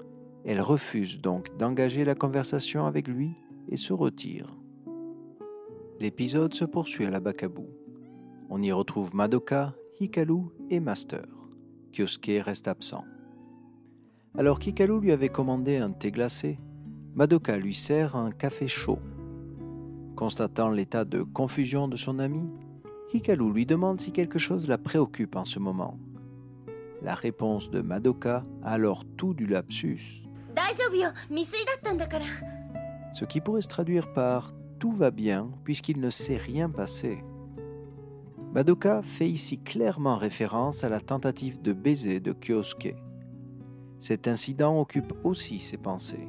[0.44, 3.32] elle refuse donc d'engager la conversation avec lui
[3.68, 4.54] et se retire.
[5.98, 7.77] L'épisode se poursuit à la Bakabu.
[8.50, 11.26] On y retrouve Madoka, Hikaru et Master.
[11.92, 13.04] Kyosuke reste absent.
[14.38, 16.58] Alors qu'Hikaru lui avait commandé un thé glacé,
[17.14, 19.00] Madoka lui sert un café chaud
[20.16, 22.48] Constatant l'état de confusion de son ami,
[23.12, 25.98] Hikaru lui demande si quelque chose la préoccupe en ce moment.
[27.02, 30.22] La réponse de Madoka a alors tout du lapsus.
[33.12, 37.22] Ce qui pourrait se traduire par tout va bien puisqu'il ne s'est rien passé.
[38.54, 42.94] Madoka fait ici clairement référence à la tentative de baiser de Kyosuke.
[43.98, 46.28] Cet incident occupe aussi ses pensées.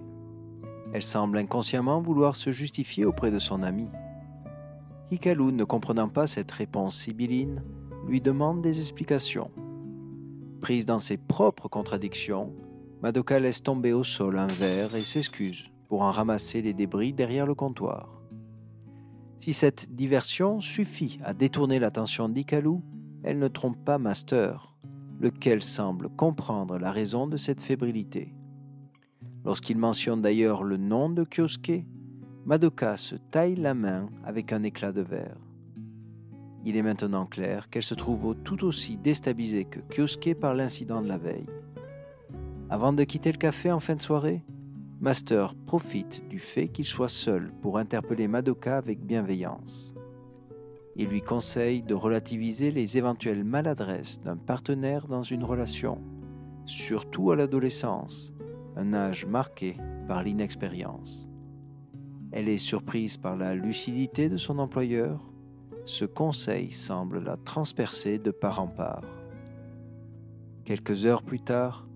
[0.93, 3.87] Elle semble inconsciemment vouloir se justifier auprès de son ami.
[5.11, 7.63] Hikaru, ne comprenant pas cette réponse sibylline,
[8.05, 9.51] lui demande des explications.
[10.61, 12.53] Prise dans ses propres contradictions,
[13.01, 17.45] Madoka laisse tomber au sol un verre et s'excuse pour en ramasser les débris derrière
[17.45, 18.18] le comptoir.
[19.39, 22.79] Si cette diversion suffit à détourner l'attention d'Ikalu,
[23.23, 24.75] elle ne trompe pas Master,
[25.21, 28.33] lequel semble comprendre la raison de cette fébrilité.
[29.45, 31.85] Lorsqu'il mentionne d'ailleurs le nom de Kyosuke,
[32.45, 35.37] Madoka se taille la main avec un éclat de verre.
[36.65, 41.07] Il est maintenant clair qu'elle se trouve tout aussi déstabilisée que Kyosuke par l'incident de
[41.07, 41.47] la veille.
[42.69, 44.43] Avant de quitter le café en fin de soirée,
[45.01, 49.95] Master profite du fait qu'il soit seul pour interpeller Madoka avec bienveillance.
[50.97, 56.01] Il lui conseille de relativiser les éventuelles maladresses d'un partenaire dans une relation,
[56.65, 58.33] surtout à l'adolescence,
[58.75, 61.29] un âge marqué par l'inexpérience.
[62.33, 65.31] Elle est surprise par la lucidité de son employeur.
[65.85, 69.05] Ce conseil semble la transpercer de part en part.
[70.65, 71.87] Quelques heures plus tard,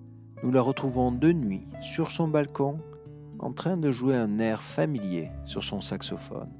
[0.41, 2.79] nous la retrouvons de nuit sur son balcon
[3.43, 6.51] en train de jouer un air familier sur son saxophone.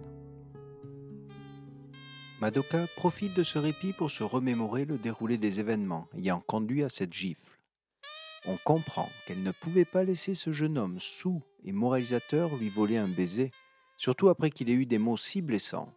[2.41, 6.89] Madoka profite de ce répit pour se remémorer le déroulé des événements ayant conduit à
[6.89, 7.53] cette gifle
[8.45, 12.97] on comprend qu'elle ne pouvait pas laisser ce jeune homme sous et moralisateur lui voler
[12.97, 13.51] un baiser,
[13.97, 15.93] surtout après qu'il ait eu des mots si blessants.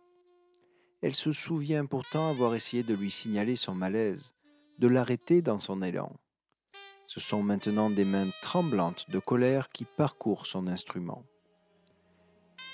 [1.02, 4.34] Elle se souvient pourtant avoir essayé de lui signaler son malaise,
[4.78, 6.12] de l'arrêter dans son élan.
[7.06, 11.22] Ce sont maintenant des mains tremblantes de colère qui parcourent son instrument.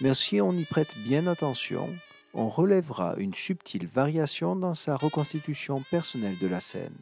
[0.01, 1.89] Mais si on y prête bien attention,
[2.35, 6.97] on relèvera une subtile variation dans sa reconstitution personnelle de la scène.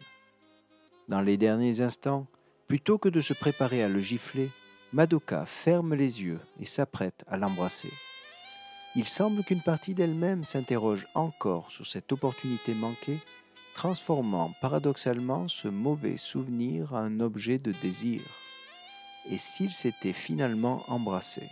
[1.08, 2.26] Dans les derniers instants,
[2.70, 4.48] Plutôt que de se préparer à le gifler,
[4.92, 7.92] Madoka ferme les yeux et s'apprête à l'embrasser.
[8.94, 13.18] Il semble qu'une partie d'elle-même s'interroge encore sur cette opportunité manquée,
[13.74, 18.22] transformant paradoxalement ce mauvais souvenir en un objet de désir.
[19.28, 21.48] Et s'ils s'étaient finalement embrassés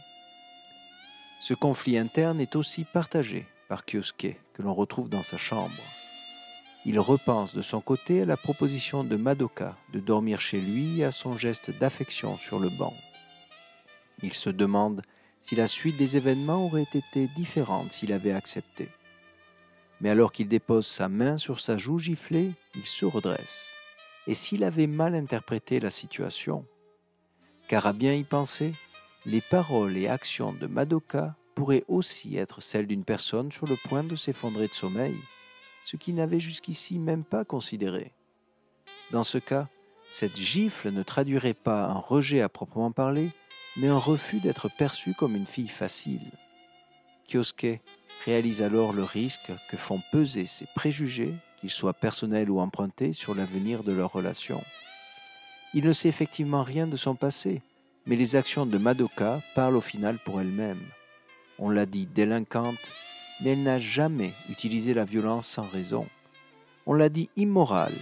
[1.41, 5.83] Ce conflit interne est aussi partagé par Kyosuke, que l'on retrouve dans sa chambre.
[6.87, 11.05] Il repense de son côté à la proposition de Madoka de dormir chez lui et
[11.05, 12.95] à son geste d'affection sur le banc.
[14.23, 15.03] Il se demande
[15.43, 18.89] si la suite des événements aurait été différente s'il avait accepté.
[20.01, 23.69] Mais alors qu'il dépose sa main sur sa joue giflée, il se redresse.
[24.27, 26.65] Et s'il avait mal interprété la situation
[27.67, 28.75] Car à bien y penser,
[29.27, 34.05] les paroles et actions de Madoka pourraient aussi être celles d'une personne sur le point
[34.05, 35.17] de s'effondrer de sommeil
[35.85, 38.13] ce qu'il n'avait jusqu'ici même pas considéré.
[39.11, 39.69] Dans ce cas,
[40.11, 43.31] cette gifle ne traduirait pas un rejet à proprement parler,
[43.77, 46.31] mais un refus d'être perçu comme une fille facile.
[47.27, 47.81] Kyosuke
[48.25, 53.35] réalise alors le risque que font peser ses préjugés, qu'ils soient personnels ou empruntés, sur
[53.35, 54.63] l'avenir de leur relation.
[55.75, 57.63] Il ne sait effectivement rien de son passé,
[58.07, 60.83] mais les actions de Madoka parlent au final pour elles-mêmes.
[61.59, 62.91] On l'a dit délinquante,
[63.41, 66.07] mais elle n'a jamais utilisé la violence sans raison.
[66.87, 67.97] On l'a dit immorale,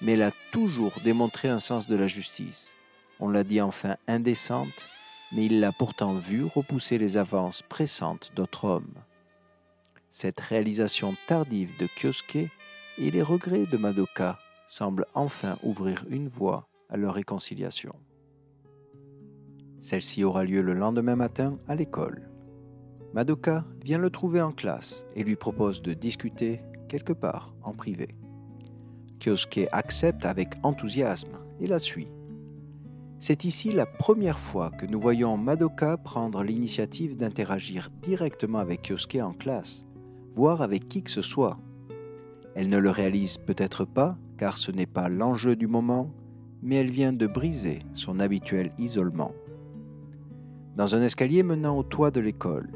[0.00, 2.72] mais elle a toujours démontré un sens de la justice.
[3.20, 4.86] On l'a dit enfin indécente,
[5.32, 8.94] mais il l'a pourtant vue repousser les avances pressantes d'autres hommes.
[10.10, 12.50] Cette réalisation tardive de Kyosuke
[12.98, 17.94] et les regrets de Madoka semblent enfin ouvrir une voie à leur réconciliation.
[19.80, 22.28] Celle-ci aura lieu le lendemain matin à l'école.
[23.14, 28.14] Madoka vient le trouver en classe et lui propose de discuter quelque part en privé.
[29.18, 32.08] Kyosuke accepte avec enthousiasme et la suit.
[33.20, 39.16] C'est ici la première fois que nous voyons Madoka prendre l'initiative d'interagir directement avec Kyosuke
[39.16, 39.84] en classe,
[40.46, 41.58] avec qui que ce soit.
[42.54, 46.10] Elle ne le réalise peut-être pas, car ce n'est pas l'enjeu du moment,
[46.62, 49.32] mais elle vient de briser son habituel isolement.
[50.76, 52.70] Dans un escalier menant au toit de l'école,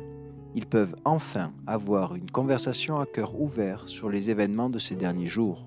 [0.54, 5.28] ils peuvent enfin avoir une conversation à cœur ouvert sur les événements de ces derniers
[5.28, 5.64] jours.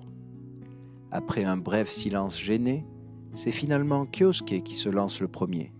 [1.10, 2.84] Après un bref silence gêné,
[3.34, 5.72] c'est finalement Kyosuke qui se lance le premier.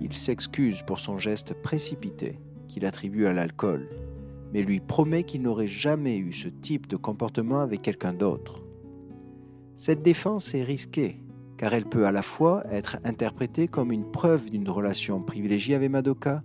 [0.00, 3.88] Il s'excuse pour son geste précipité qu'il attribue à l'alcool,
[4.52, 8.62] mais lui promet qu'il n'aurait jamais eu ce type de comportement avec quelqu'un d'autre.
[9.76, 11.20] Cette défense est risquée,
[11.56, 15.90] car elle peut à la fois être interprétée comme une preuve d'une relation privilégiée avec
[15.90, 16.42] Madoka,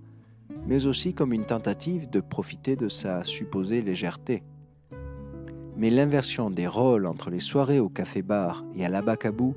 [0.67, 4.43] mais aussi comme une tentative de profiter de sa supposée légèreté.
[5.75, 9.55] Mais l'inversion des rôles entre les soirées au café-bar et à l'abacabou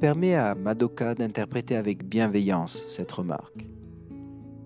[0.00, 3.66] permet à Madoka d'interpréter avec bienveillance cette remarque.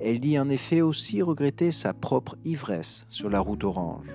[0.01, 4.09] Elle dit en effet aussi regretter sa propre ivresse sur la route orange.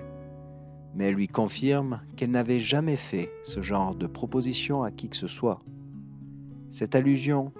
[0.94, 5.16] Mais elle lui confirme qu'elle n'avait jamais fait ce genre de proposition à qui que
[5.16, 5.60] ce soit.
[6.70, 7.52] Cette allusion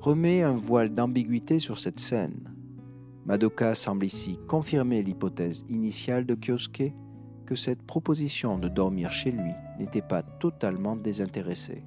[0.00, 2.50] remet un voile d'ambiguïté sur cette scène.
[3.26, 6.94] Madoka semble ici confirmer l'hypothèse initiale de Kyosuke
[7.44, 11.84] que cette proposition de dormir chez lui n'était pas totalement désintéressée.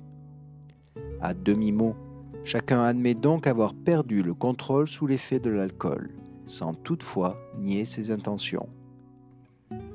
[1.21, 1.95] À demi-mot,
[2.43, 6.11] chacun admet donc avoir perdu le contrôle sous l'effet de l'alcool,
[6.45, 8.69] sans toutefois nier ses intentions.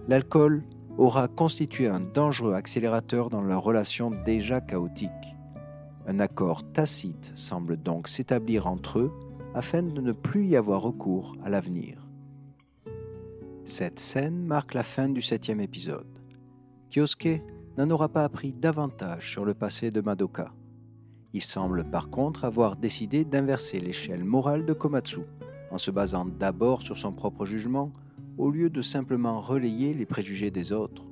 [0.08, 0.62] L'alcool
[0.98, 5.10] aura constitué un dangereux accélérateur dans leur relation déjà chaotique.
[6.06, 9.12] Un accord tacite semble donc s'établir entre eux
[9.54, 12.06] afin de ne plus y avoir recours à l'avenir.
[13.64, 16.18] Cette scène marque la fin du septième épisode.
[16.90, 17.40] Kyosuke
[17.78, 20.52] n'en aura pas appris davantage sur le passé de Madoka.
[21.34, 25.22] Il semble par contre avoir décidé d'inverser l'échelle morale de Komatsu,
[25.72, 27.90] en se basant d'abord sur son propre jugement
[28.38, 31.04] au lieu de simplement relayer les préjugés des autres.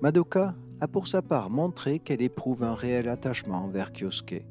[0.00, 4.44] Madoka a pour sa part montré qu'elle éprouve un réel attachement envers Kyosuke,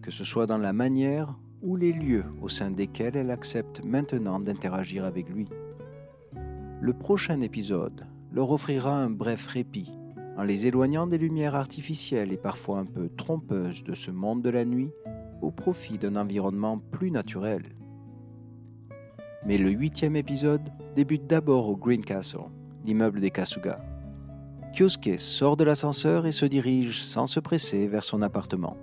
[0.00, 4.38] que ce soit dans la manière ou les lieux au sein desquels elle accepte maintenant
[4.38, 5.48] d'interagir avec lui.
[6.80, 9.90] Le prochain épisode leur offrira un bref répit
[10.36, 14.50] en les éloignant des lumières artificielles et parfois un peu trompeuses de ce monde de
[14.50, 14.90] la nuit
[15.42, 17.74] au profit d'un environnement plus naturel.
[19.44, 22.50] Mais le huitième épisode débute d'abord au Green Castle,
[22.84, 23.80] l'immeuble des Kasuga.
[24.72, 28.76] Kyosuke sort de l'ascenseur et se dirige sans se presser vers son appartement.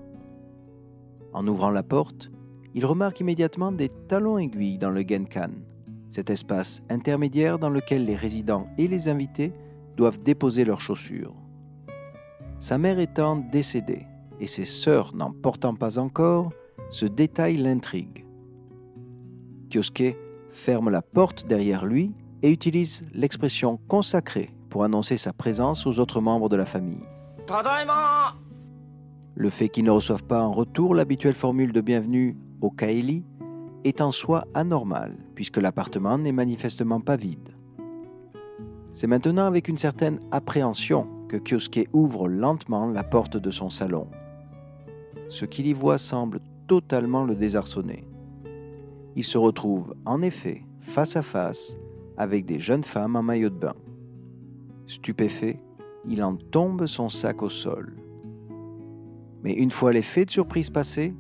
[1.34, 2.30] En ouvrant la porte,
[2.76, 5.50] il remarque immédiatement des talons aiguilles dans le Genkan,
[6.10, 9.54] cet espace intermédiaire dans lequel les résidents et les invités
[10.00, 11.36] doivent déposer leurs chaussures.
[12.62, 14.08] Sa mère étant décédée
[14.40, 16.54] et ses sœurs n'en portant pas encore,
[16.90, 18.26] ce détail l'intrigue.
[19.70, 20.16] Kyosuke
[20.52, 26.22] ferme la porte derrière lui et utilise l'expression consacrée pour annoncer sa présence aux autres
[26.22, 27.04] membres de la famille.
[27.46, 28.36] Tadaima
[29.36, 33.26] Le fait qu'ils ne reçoivent pas en retour l'habituelle formule de bienvenue au Kaeli
[33.84, 37.59] est en soi anormal, puisque l'appartement n'est manifestement pas vide.
[39.00, 44.08] C'est maintenant avec une certaine appréhension que Kyosuke ouvre lentement la porte de son salon.
[45.30, 48.04] Ce qu'il y voit semble totalement le désarçonner.
[49.16, 51.78] Il se retrouve en effet face à face
[52.18, 53.76] avec des jeunes femmes en maillot de bain.
[54.86, 55.62] Stupéfait,
[56.06, 57.96] il en tombe son sac au sol.
[59.46, 61.14] Mais une fois l'effet de surprise passé,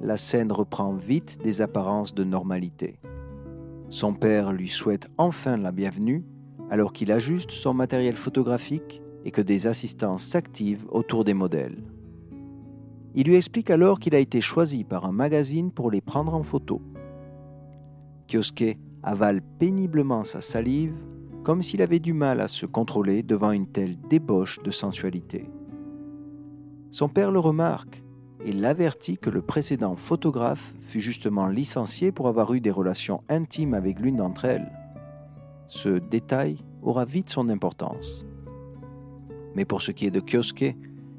[0.00, 3.00] la scène reprend vite des apparences de normalité.
[3.88, 6.24] Son père lui souhaite enfin la bienvenue
[6.70, 11.82] alors qu'il ajuste son matériel photographique et que des assistants s'activent autour des modèles.
[13.14, 16.42] Il lui explique alors qu'il a été choisi par un magazine pour les prendre en
[16.42, 16.82] photo.
[18.28, 20.94] Kyosuke avale péniblement sa salive
[21.44, 25.48] comme s'il avait du mal à se contrôler devant une telle débauche de sensualité.
[26.90, 28.02] Son père le remarque
[28.44, 33.74] et l'avertit que le précédent photographe fut justement licencié pour avoir eu des relations intimes
[33.74, 34.72] avec l'une d'entre elles.
[35.66, 38.24] Ce détail aura vite son importance.
[39.54, 40.76] Mais pour ce qui est de Kyosuke,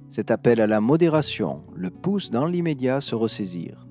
[0.09, 3.87] cet appel à la modération le pousse dans l'immédiat à se ressaisir.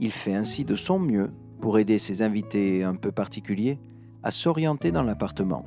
[0.00, 1.30] Il fait ainsi de son mieux
[1.60, 3.78] pour aider ses invités un peu particuliers
[4.22, 5.66] à s'orienter dans l'appartement.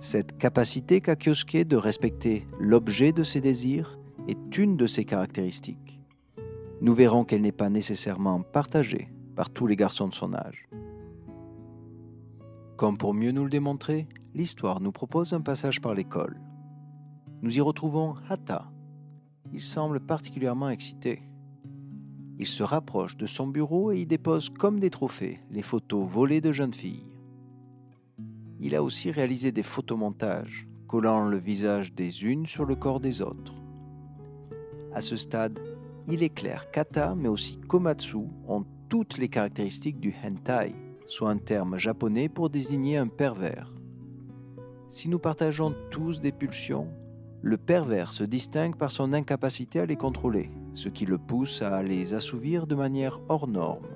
[0.00, 3.98] Cette capacité qu'a Kyosuke de respecter l'objet de ses désirs
[4.28, 6.00] est une de ses caractéristiques.
[6.80, 10.68] Nous verrons qu'elle n'est pas nécessairement partagée par tous les garçons de son âge.
[12.76, 16.38] Comme pour mieux nous le démontrer, l'histoire nous propose un passage par l'école.
[17.40, 18.70] Nous y retrouvons Hata.
[19.54, 21.22] Il semble particulièrement excité.
[22.38, 26.42] Il se rapproche de son bureau et y dépose comme des trophées les photos volées
[26.42, 27.06] de jeunes filles.
[28.60, 33.22] Il a aussi réalisé des photomontages, collant le visage des unes sur le corps des
[33.22, 33.54] autres.
[34.92, 35.58] À ce stade,
[36.08, 38.18] il est clair qu'Ata, mais aussi Komatsu,
[38.48, 40.74] ont toutes les caractéristiques du hentai,
[41.06, 43.72] soit un terme japonais pour désigner un pervers.
[44.88, 46.88] Si nous partageons tous des pulsions,
[47.42, 51.82] le pervers se distingue par son incapacité à les contrôler, ce qui le pousse à
[51.82, 53.86] les assouvir de manière hors norme.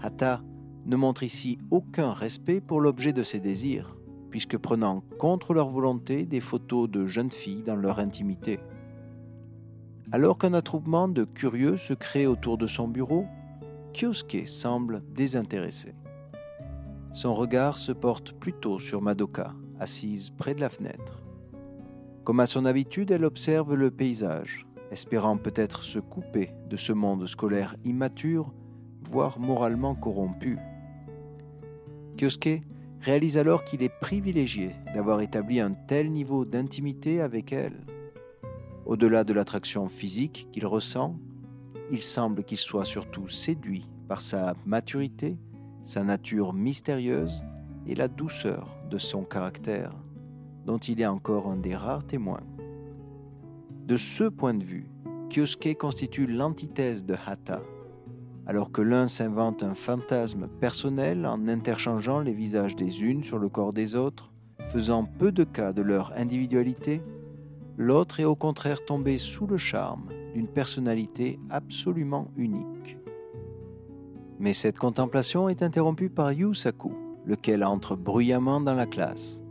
[0.00, 0.40] Hata
[0.86, 3.96] ne montre ici aucun respect pour l'objet de ses désirs,
[4.30, 8.60] puisque prenant contre leur volonté des photos de jeunes filles dans leur intimité.
[10.12, 13.26] Alors qu'un attroupement de curieux se crée autour de son bureau,
[13.94, 15.94] Kyosuke semble désintéressé.
[17.12, 21.22] Son regard se porte plutôt sur Madoka, assise près de la fenêtre.
[22.24, 27.28] Comme à son habitude, elle observe le paysage, espérant peut-être se couper de ce monde
[27.28, 28.52] scolaire immature,
[29.02, 30.58] voire moralement corrompu.
[32.16, 32.62] Kyosuke
[33.00, 37.78] réalise alors qu'il est privilégié d'avoir établi un tel niveau d'intimité avec elle.
[38.86, 41.16] Au-delà de l'attraction physique qu'il ressent,
[41.90, 45.36] il semble qu'il soit surtout séduit par sa maturité,
[45.82, 47.44] sa nature mystérieuse
[47.86, 49.92] et la douceur de son caractère,
[50.64, 52.42] dont il est encore un des rares témoins.
[53.86, 54.86] De ce point de vue,
[55.30, 57.60] Kyosuke constitue l'antithèse de Hata,
[58.46, 63.48] alors que l'un s'invente un fantasme personnel en interchangeant les visages des unes sur le
[63.48, 64.30] corps des autres,
[64.68, 67.02] faisant peu de cas de leur individualité,
[67.76, 72.98] l'autre est au contraire tombé sous le charme d'une personnalité absolument unique.
[74.38, 76.92] Mais cette contemplation est interrompue par Yusaku,
[77.24, 79.42] lequel entre bruyamment dans la classe.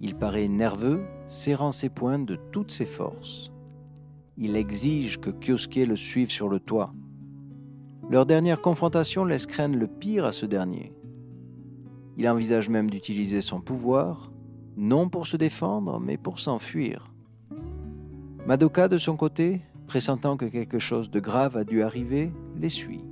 [0.00, 3.50] Il paraît nerveux, serrant ses poings de toutes ses forces
[4.42, 6.94] il exige que Kyosuke le suive sur le toit.
[8.08, 10.94] Leur dernière confrontation laisse craindre le pire à ce dernier.
[12.16, 14.29] Il envisage même d'utiliser son pouvoir,
[14.80, 17.14] non pour se défendre, mais pour s'enfuir.
[18.46, 23.04] Madoka, de son côté, pressentant que quelque chose de grave a dû arriver, les suit.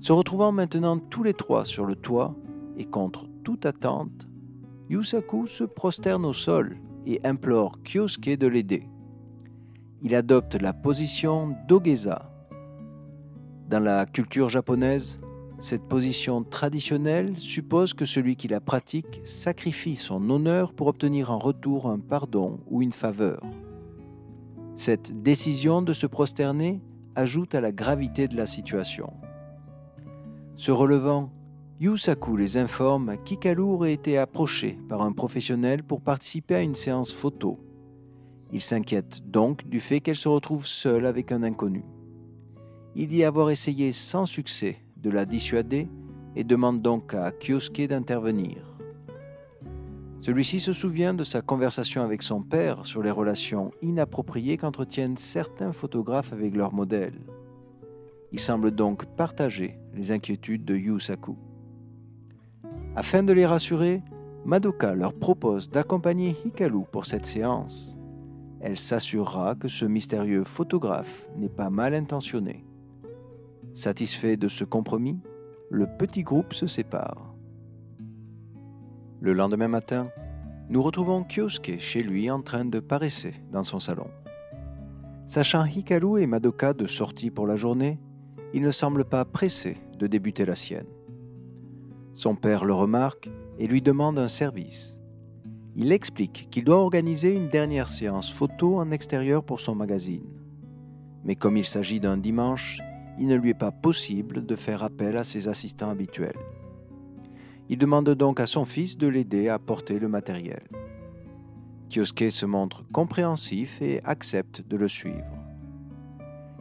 [0.00, 2.36] Se retrouvant maintenant tous les trois sur le toit,
[2.76, 4.28] et contre toute attente,
[4.88, 8.86] Yusaku se prosterne au sol et implore Kyosuke de l'aider
[10.04, 12.28] il adopte la position d'Ogeza.
[13.68, 15.20] Dans la culture japonaise,
[15.62, 21.38] cette position traditionnelle suppose que celui qui la pratique sacrifie son honneur pour obtenir en
[21.38, 23.40] retour un pardon ou une faveur.
[24.74, 26.82] Cette décision de se prosterner
[27.14, 29.14] ajoute à la gravité de la situation.
[30.56, 31.30] Se relevant,
[31.80, 37.12] Yusaku les informe qu'Ikalu aurait été approché par un professionnel pour participer à une séance
[37.12, 37.58] photo
[38.52, 41.84] il s'inquiète donc du fait qu'elle se retrouve seule avec un inconnu.
[42.94, 45.88] Il dit avoir essayé sans succès de la dissuader
[46.36, 48.58] et demande donc à Kyosuke d'intervenir.
[50.20, 55.72] Celui-ci se souvient de sa conversation avec son père sur les relations inappropriées qu'entretiennent certains
[55.72, 57.20] photographes avec leurs modèles.
[58.30, 61.36] Il semble donc partager les inquiétudes de Yusaku.
[62.94, 64.00] Afin de les rassurer,
[64.44, 67.98] Madoka leur propose d'accompagner Hikaru pour cette séance
[68.62, 72.64] elle s'assurera que ce mystérieux photographe n'est pas mal intentionné.
[73.74, 75.18] Satisfait de ce compromis,
[75.70, 77.34] le petit groupe se sépare.
[79.20, 80.08] Le lendemain matin,
[80.68, 84.08] nous retrouvons Kyosuke chez lui en train de paresser dans son salon.
[85.28, 87.98] Sachant Hikaru et Madoka de sortie pour la journée,
[88.52, 90.88] il ne semble pas pressé de débuter la sienne.
[92.12, 94.98] Son père le remarque et lui demande un service
[95.74, 100.26] il explique qu'il doit organiser une dernière séance photo en extérieur pour son magazine.
[101.24, 102.80] Mais comme il s'agit d'un dimanche,
[103.18, 106.38] il ne lui est pas possible de faire appel à ses assistants habituels.
[107.68, 110.62] Il demande donc à son fils de l'aider à porter le matériel.
[111.90, 115.38] Kyosuke se montre compréhensif et accepte de le suivre.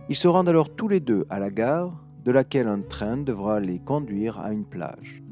[0.10, 3.60] Ils se rendent alors tous les deux à la gare, de laquelle un train devra
[3.60, 5.24] les conduire à une plage.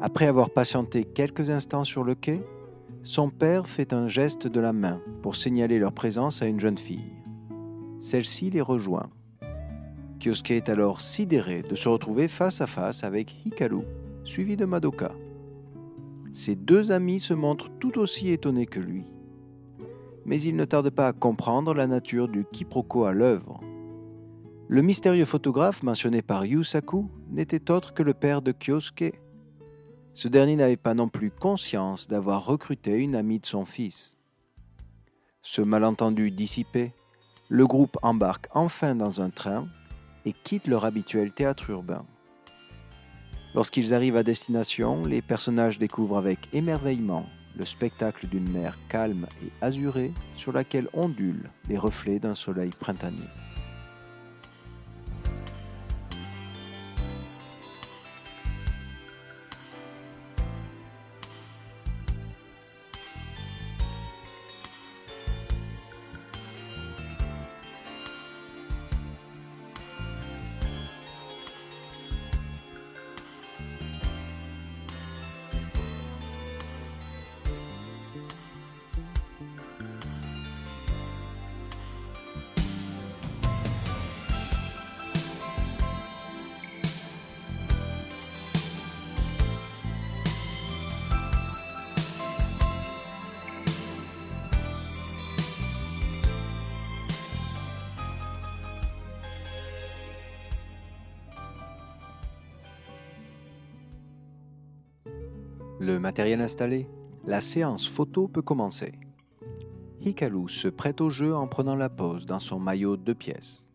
[0.00, 2.42] Après avoir patienté quelques instants sur le quai,
[3.04, 6.78] son père fait un geste de la main pour signaler leur présence à une jeune
[6.78, 7.12] fille.
[8.00, 9.08] Celle-ci les rejoint.
[10.22, 13.82] Kyosuke est alors sidéré de se retrouver face à face avec Hikaru,
[14.22, 15.10] suivi de Madoka.
[16.32, 19.04] Ses deux amis se montrent tout aussi étonnés que lui.
[20.24, 23.60] Mais il ne tarde pas à comprendre la nature du quiproquo à l'œuvre.
[24.68, 29.20] Le mystérieux photographe mentionné par Yusaku n'était autre que le père de Kyosuke,
[30.14, 34.16] ce dernier n'avait pas non plus conscience d'avoir recruté une amie de son fils.
[35.42, 36.92] Ce malentendu dissipé,
[37.48, 39.66] le groupe embarque enfin dans un train
[40.26, 42.04] et quitte leur habituel théâtre urbain.
[43.54, 49.50] Lorsqu'ils arrivent à destination, les personnages découvrent avec émerveillement le spectacle d'une mer calme et
[49.60, 53.28] azurée sur laquelle ondulent les reflets d'un soleil printanier.
[106.12, 106.90] Matériel installé,
[107.24, 108.92] la séance photo peut commencer.
[110.02, 113.66] Hikaru se prête au jeu en prenant la pose dans son maillot de pièces.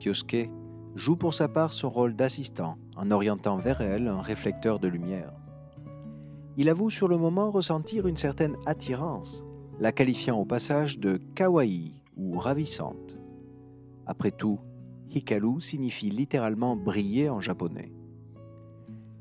[0.00, 0.50] Kyosuke
[0.96, 5.32] joue pour sa part son rôle d'assistant en orientant vers elle un réflecteur de lumière.
[6.56, 9.44] Il avoue sur le moment ressentir une certaine attirance,
[9.78, 13.16] la qualifiant au passage de kawaii ou ravissante.
[14.06, 14.58] Après tout,
[15.12, 17.92] Hikaru signifie littéralement briller en japonais.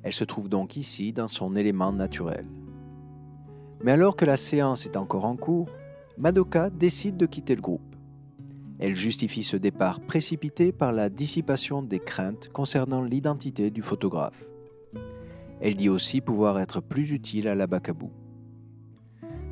[0.03, 2.45] Elle se trouve donc ici dans son élément naturel.
[3.81, 5.69] Mais alors que la séance est encore en cours,
[6.17, 7.95] Madoka décide de quitter le groupe.
[8.79, 14.45] Elle justifie ce départ précipité par la dissipation des craintes concernant l'identité du photographe.
[15.61, 18.07] Elle dit aussi pouvoir être plus utile à la Bakabu.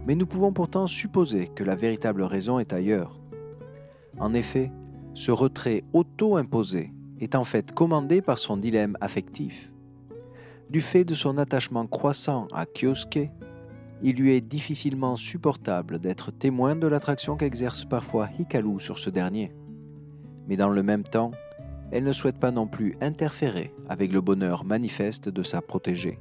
[0.05, 3.19] Mais nous pouvons pourtant supposer que la véritable raison est ailleurs.
[4.19, 4.71] En effet,
[5.13, 9.70] ce retrait auto-imposé est en fait commandé par son dilemme affectif.
[10.71, 13.29] Du fait de son attachement croissant à Kyosuke,
[14.01, 19.51] il lui est difficilement supportable d'être témoin de l'attraction qu'exerce parfois Hikaru sur ce dernier.
[20.47, 21.31] Mais dans le même temps,
[21.91, 26.19] elle ne souhaite pas non plus interférer avec le bonheur manifeste de sa protégée,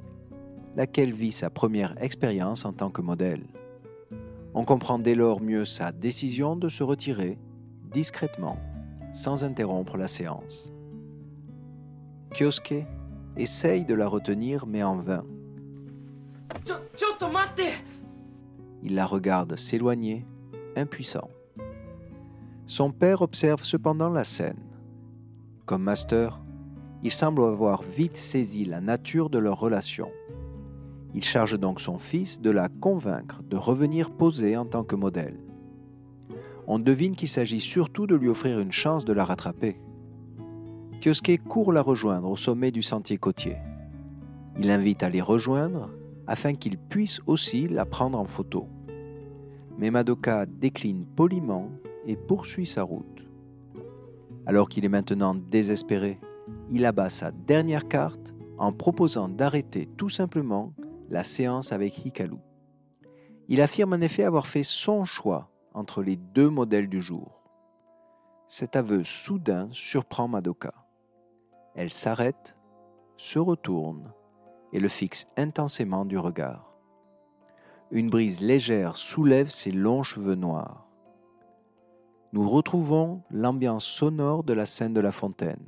[0.75, 3.45] laquelle vit sa première expérience en tant que modèle.
[4.55, 7.39] On comprend dès lors mieux sa décision de se retirer
[7.93, 8.59] discrètement,
[9.13, 10.73] sans interrompre la séance.
[12.35, 12.85] Kyosuke
[13.37, 15.25] essaye de la retenir mais en vain.
[18.83, 20.27] Il la regarde s'éloigner,
[20.77, 21.29] impuissant.
[22.67, 24.63] Son père observe cependant la scène.
[25.67, 26.41] Comme master,
[27.03, 30.11] il semble avoir vite saisi la nature de leur relation.
[31.15, 35.39] Il charge donc son fils de la convaincre de revenir poser en tant que modèle.
[36.67, 39.81] On devine qu'il s'agit surtout de lui offrir une chance de la rattraper.
[41.01, 43.57] Kyosuke court la rejoindre au sommet du sentier côtier.
[44.59, 45.89] Il l'invite à les rejoindre
[46.27, 48.69] afin qu'il puisse aussi la prendre en photo.
[49.79, 51.71] Mais Madoka décline poliment
[52.07, 53.27] et poursuit sa route.
[54.45, 56.21] Alors qu'il est maintenant désespéré,
[56.71, 60.75] il abat sa dernière carte en proposant d'arrêter tout simplement
[61.09, 62.37] la séance avec Hikaru.
[63.49, 67.43] Il affirme en effet avoir fait son choix entre les deux modèles du jour.
[68.49, 70.75] Cet aveu soudain surprend Madoka.
[71.75, 72.57] Elle s'arrête,
[73.17, 74.13] se retourne
[74.73, 76.73] et le fixe intensément du regard.
[77.91, 80.87] Une brise légère soulève ses longs cheveux noirs.
[82.33, 85.67] Nous retrouvons l'ambiance sonore de la scène de la fontaine.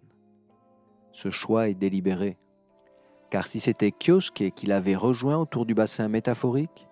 [1.13, 2.39] Ce choix est délibéré,
[3.31, 6.89] car si c'était Kyosuke qui l'avait rejoint autour du bassin métaphorique,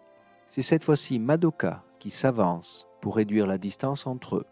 [0.48, 4.46] c'est cette fois-ci Madoka qui s'avance pour réduire la distance entre eux,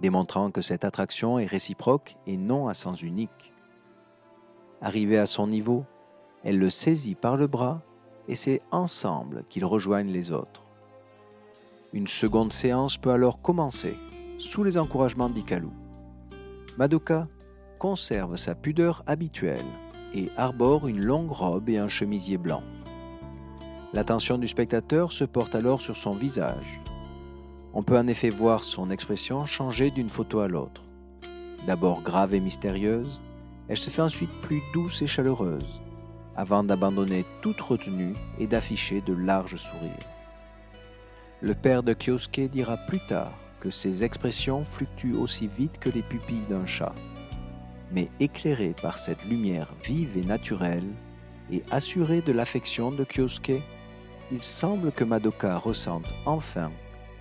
[0.00, 3.52] démontrant que cette attraction est réciproque et non à sens unique.
[4.80, 5.84] Arrivée à son niveau,
[6.42, 7.82] elle le saisit par le bras
[8.28, 10.62] et c'est ensemble qu'ils rejoignent les autres.
[11.92, 13.96] Une seconde séance peut alors commencer,
[14.38, 15.68] sous les encouragements d'Ikalu.
[16.76, 17.28] Madoka
[17.78, 19.64] conserve sa pudeur habituelle
[20.14, 22.62] et arbore une longue robe et un chemisier blanc.
[23.92, 26.80] L'attention du spectateur se porte alors sur son visage.
[27.74, 30.82] On peut en effet voir son expression changer d'une photo à l'autre.
[31.66, 33.22] D'abord grave et mystérieuse,
[33.68, 35.80] elle se fait ensuite plus douce et chaleureuse,
[36.36, 40.08] avant d'abandonner toute retenue et d'afficher de larges sourires.
[41.40, 46.02] Le père de Kyosuke dira plus tard que ses expressions fluctuent aussi vite que les
[46.02, 46.94] pupilles d'un chat.
[47.92, 50.88] Mais éclairé par cette lumière vive et naturelle,
[51.50, 53.62] et assuré de l'affection de Kyosuke,
[54.32, 56.70] il semble que Madoka ressente enfin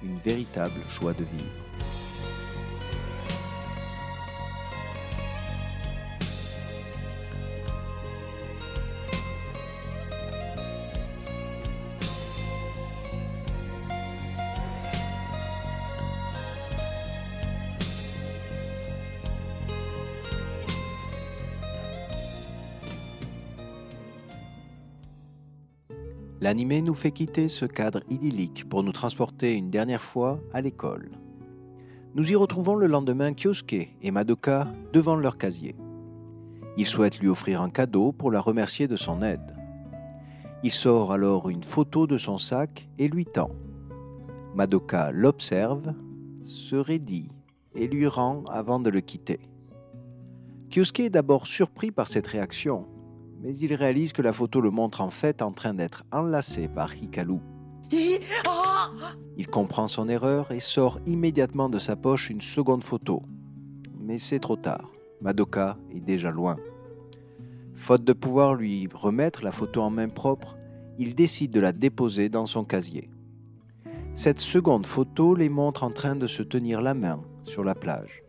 [0.02, 1.63] une véritable joie de vivre.
[26.44, 31.12] L'animé nous fait quitter ce cadre idyllique pour nous transporter une dernière fois à l'école.
[32.16, 35.74] Nous y retrouvons le lendemain Kyosuke et Madoka devant leur casier.
[36.76, 39.56] Il souhaite lui offrir un cadeau pour la remercier de son aide.
[40.64, 43.52] Il sort alors une photo de son sac et lui tend.
[44.54, 45.94] Madoka l'observe,
[46.44, 47.32] se raidit
[47.74, 49.40] et lui rend avant de le quitter.
[50.70, 52.86] Kyosuke est d'abord surpris par cette réaction,
[53.44, 56.96] mais il réalise que la photo le montre en fait en train d'être enlacé par
[56.96, 57.40] Hikaru.
[59.38, 63.22] Il comprend son erreur et sort immédiatement de sa poche une seconde photo.
[64.00, 64.90] Mais c'est trop tard.
[65.22, 66.58] Madoka est déjà loin.
[67.76, 70.58] Faute de pouvoir lui remettre la photo en main propre,
[70.98, 73.10] il décide de la déposer dans son casier.
[74.16, 78.24] Cette seconde photo les montre en train de se tenir la main sur la plage.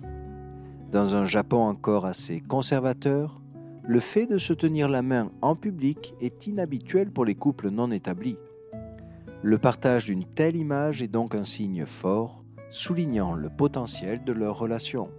[0.91, 3.41] Dans un Japon encore assez conservateur,
[3.87, 7.91] le fait de se tenir la main en public est inhabituel pour les couples non
[7.91, 8.39] établis.
[9.43, 14.59] Le partage d'une telle image est donc un signe fort, soulignant le potentiel de leur
[14.59, 15.11] relation.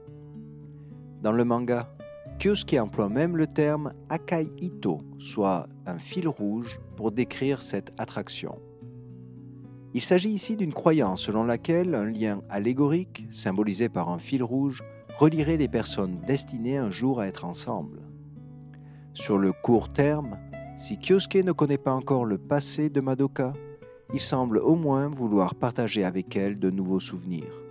[1.22, 1.95] Dans le manga,
[2.39, 8.57] Kyosuke emploie même le terme Akai Ito, soit un fil rouge, pour décrire cette attraction.
[9.93, 14.84] Il s'agit ici d'une croyance selon laquelle un lien allégorique, symbolisé par un fil rouge,
[15.20, 18.05] relierait les personnes destinées un jour à être ensemble.
[19.16, 20.38] Sur le court terme,
[20.76, 23.53] si Kyosuke ne connaît pas encore le passé de Madoka,
[24.13, 27.61] il semble au moins vouloir partager avec elle de nouveaux souvenirs.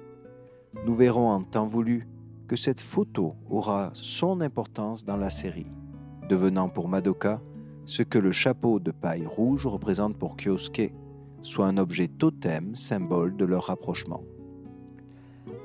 [0.87, 2.09] Nous verrons en temps voulu
[2.49, 5.71] que cette photo aura son importance dans la série,
[6.31, 7.41] devenant pour Madoka
[7.85, 10.95] ce que le chapeau de paille rouge représente pour Kyosuke,
[11.43, 14.23] soit un objet totem, symbole de leur rapprochement.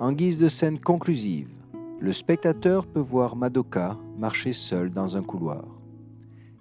[0.02, 1.50] En guise de scène conclusive,
[2.02, 5.66] le spectateur peut voir Madoka marcher seule dans un couloir.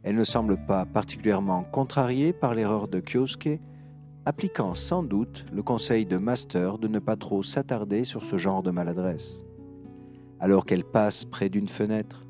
[0.02, 3.60] Elle ne semble pas particulièrement contrariée par l'erreur de Kyosuke,
[4.24, 8.64] appliquant sans doute le conseil de Master de ne pas trop s'attarder sur ce genre
[8.64, 9.44] de maladresse.
[10.40, 12.26] Alors qu'elle passe près d'une fenêtre,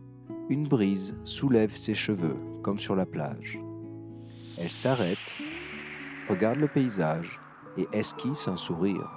[0.50, 3.58] une brise soulève ses cheveux, comme sur la plage.
[4.58, 5.18] Elle s'arrête,
[6.28, 7.40] regarde le paysage
[7.78, 9.10] et esquisse un sourire.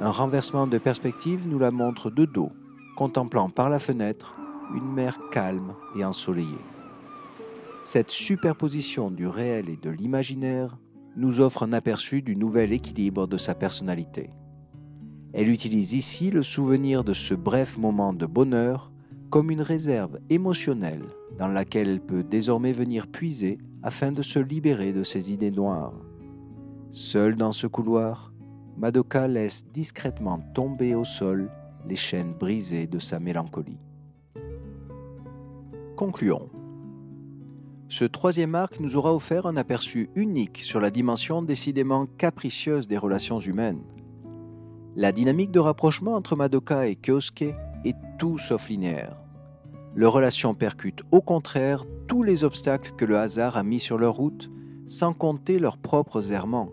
[0.00, 2.50] Un renversement de perspective nous la montre de dos,
[2.96, 4.36] contemplant par la fenêtre
[4.74, 6.64] une mer calme et ensoleillée.
[7.82, 10.78] Cette superposition du réel et de l'imaginaire
[11.16, 14.30] nous offre un aperçu du nouvel équilibre de sa personnalité.
[15.32, 18.90] Elle utilise ici le souvenir de ce bref moment de bonheur
[19.30, 21.04] comme une réserve émotionnelle
[21.38, 25.92] dans laquelle elle peut désormais venir puiser afin de se libérer de ses idées noires.
[26.90, 28.32] Seule dans ce couloir,
[28.76, 31.50] Madoka laisse discrètement tomber au sol
[31.86, 33.78] les chaînes brisées de sa mélancolie.
[35.96, 36.48] Concluons.
[37.88, 42.98] Ce troisième arc nous aura offert un aperçu unique sur la dimension décidément capricieuse des
[42.98, 43.82] relations humaines.
[44.96, 47.54] La dynamique de rapprochement entre Madoka et Kyosuke
[47.84, 49.22] est tout sauf linéaire.
[49.94, 54.14] Leurs relations percutent au contraire tous les obstacles que le hasard a mis sur leur
[54.14, 54.50] route,
[54.86, 56.72] sans compter leurs propres errements,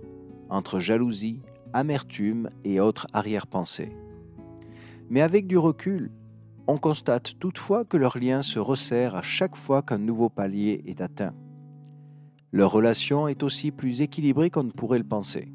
[0.49, 1.41] entre jalousie,
[1.73, 3.95] amertume et autres arrière-pensées.
[5.11, 6.09] Mais avec du recul,
[6.67, 11.01] on constate toutefois que leur lien se resserre à chaque fois qu'un nouveau palier est
[11.01, 11.33] atteint.
[12.53, 15.51] Leur relation est aussi plus équilibrée qu'on ne pourrait le penser.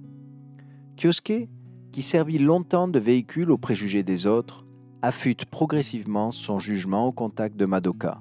[0.98, 1.48] Kyosuke,
[1.90, 4.66] qui servit longtemps de véhicule aux préjugés des autres,
[5.00, 8.20] affûte progressivement son jugement au contact de Madoka.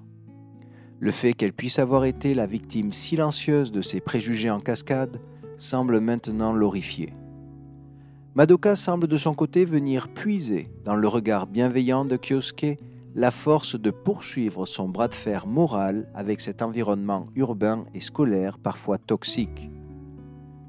[1.02, 5.20] Le fait qu'elle puisse avoir été la victime silencieuse de ses préjugés en cascade
[5.58, 7.14] semble maintenant l'horrifier.
[8.36, 12.78] Madoka semble de son côté venir puiser dans le regard bienveillant de Kyosuke
[13.16, 18.60] la force de poursuivre son bras de fer moral avec cet environnement urbain et scolaire
[18.60, 19.70] parfois toxique.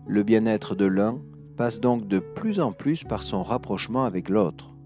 [0.07, 1.19] Le bien-être de l'un
[1.57, 4.77] passe donc de plus en plus par son rapprochement avec l'autre.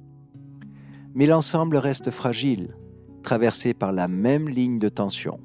[1.14, 2.74] Mais l'ensemble reste fragile,
[3.22, 5.38] traversé par la même ligne de tension.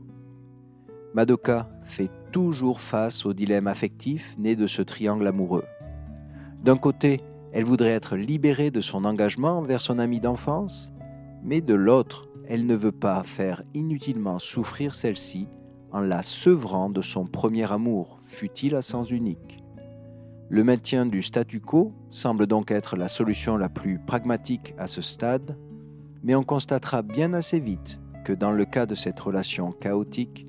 [1.14, 5.66] Madoka fait toujours face au dilemme affectif né de ce triangle amoureux.
[6.66, 7.22] D'un côté,
[7.54, 10.92] elle voudrait être libérée de son engagement envers son ami d'enfance,
[11.44, 15.48] mais de l'autre, elle ne veut pas faire inutilement souffrir celle-ci
[15.92, 19.64] en la sevrant de son premier amour, fut-il à sens unique.
[20.50, 25.04] Le maintien du statu quo semble donc être la solution la plus pragmatique à ce
[25.04, 25.56] stade,
[26.24, 30.48] mais on constatera bien assez vite que dans le cas de cette relation chaotique,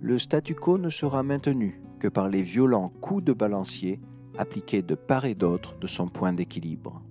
[0.00, 4.00] le statu quo ne sera maintenu que par les violents coups de balancier
[4.38, 7.02] appliqués de part et d'autre de son point d'équilibre.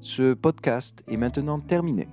[0.00, 2.08] Ce podcast est maintenant terminé.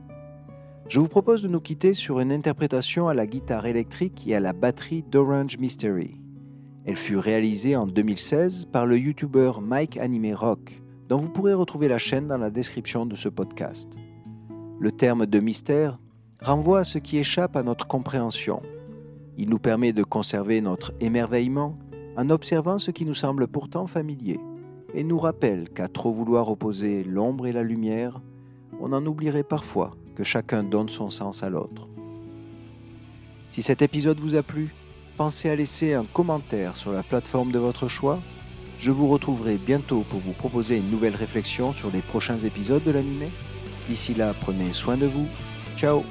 [0.87, 4.39] Je vous propose de nous quitter sur une interprétation à la guitare électrique et à
[4.39, 6.19] la batterie d'Orange Mystery.
[6.85, 11.87] Elle fut réalisée en 2016 par le YouTuber Mike Anime Rock, dont vous pourrez retrouver
[11.87, 13.89] la chaîne dans la description de ce podcast.
[14.79, 15.99] Le terme de mystère
[16.41, 18.61] renvoie à ce qui échappe à notre compréhension.
[19.37, 21.77] Il nous permet de conserver notre émerveillement
[22.17, 24.39] en observant ce qui nous semble pourtant familier,
[24.93, 28.19] et nous rappelle qu'à trop vouloir opposer l'ombre et la lumière,
[28.79, 31.87] on en oublierait parfois que chacun donne son sens à l'autre.
[33.51, 34.73] Si cet épisode vous a plu,
[35.17, 38.19] pensez à laisser un commentaire sur la plateforme de votre choix.
[38.79, 42.91] Je vous retrouverai bientôt pour vous proposer une nouvelle réflexion sur les prochains épisodes de
[42.91, 43.29] l'animé.
[43.87, 45.27] D'ici là, prenez soin de vous.
[45.77, 46.03] Ciao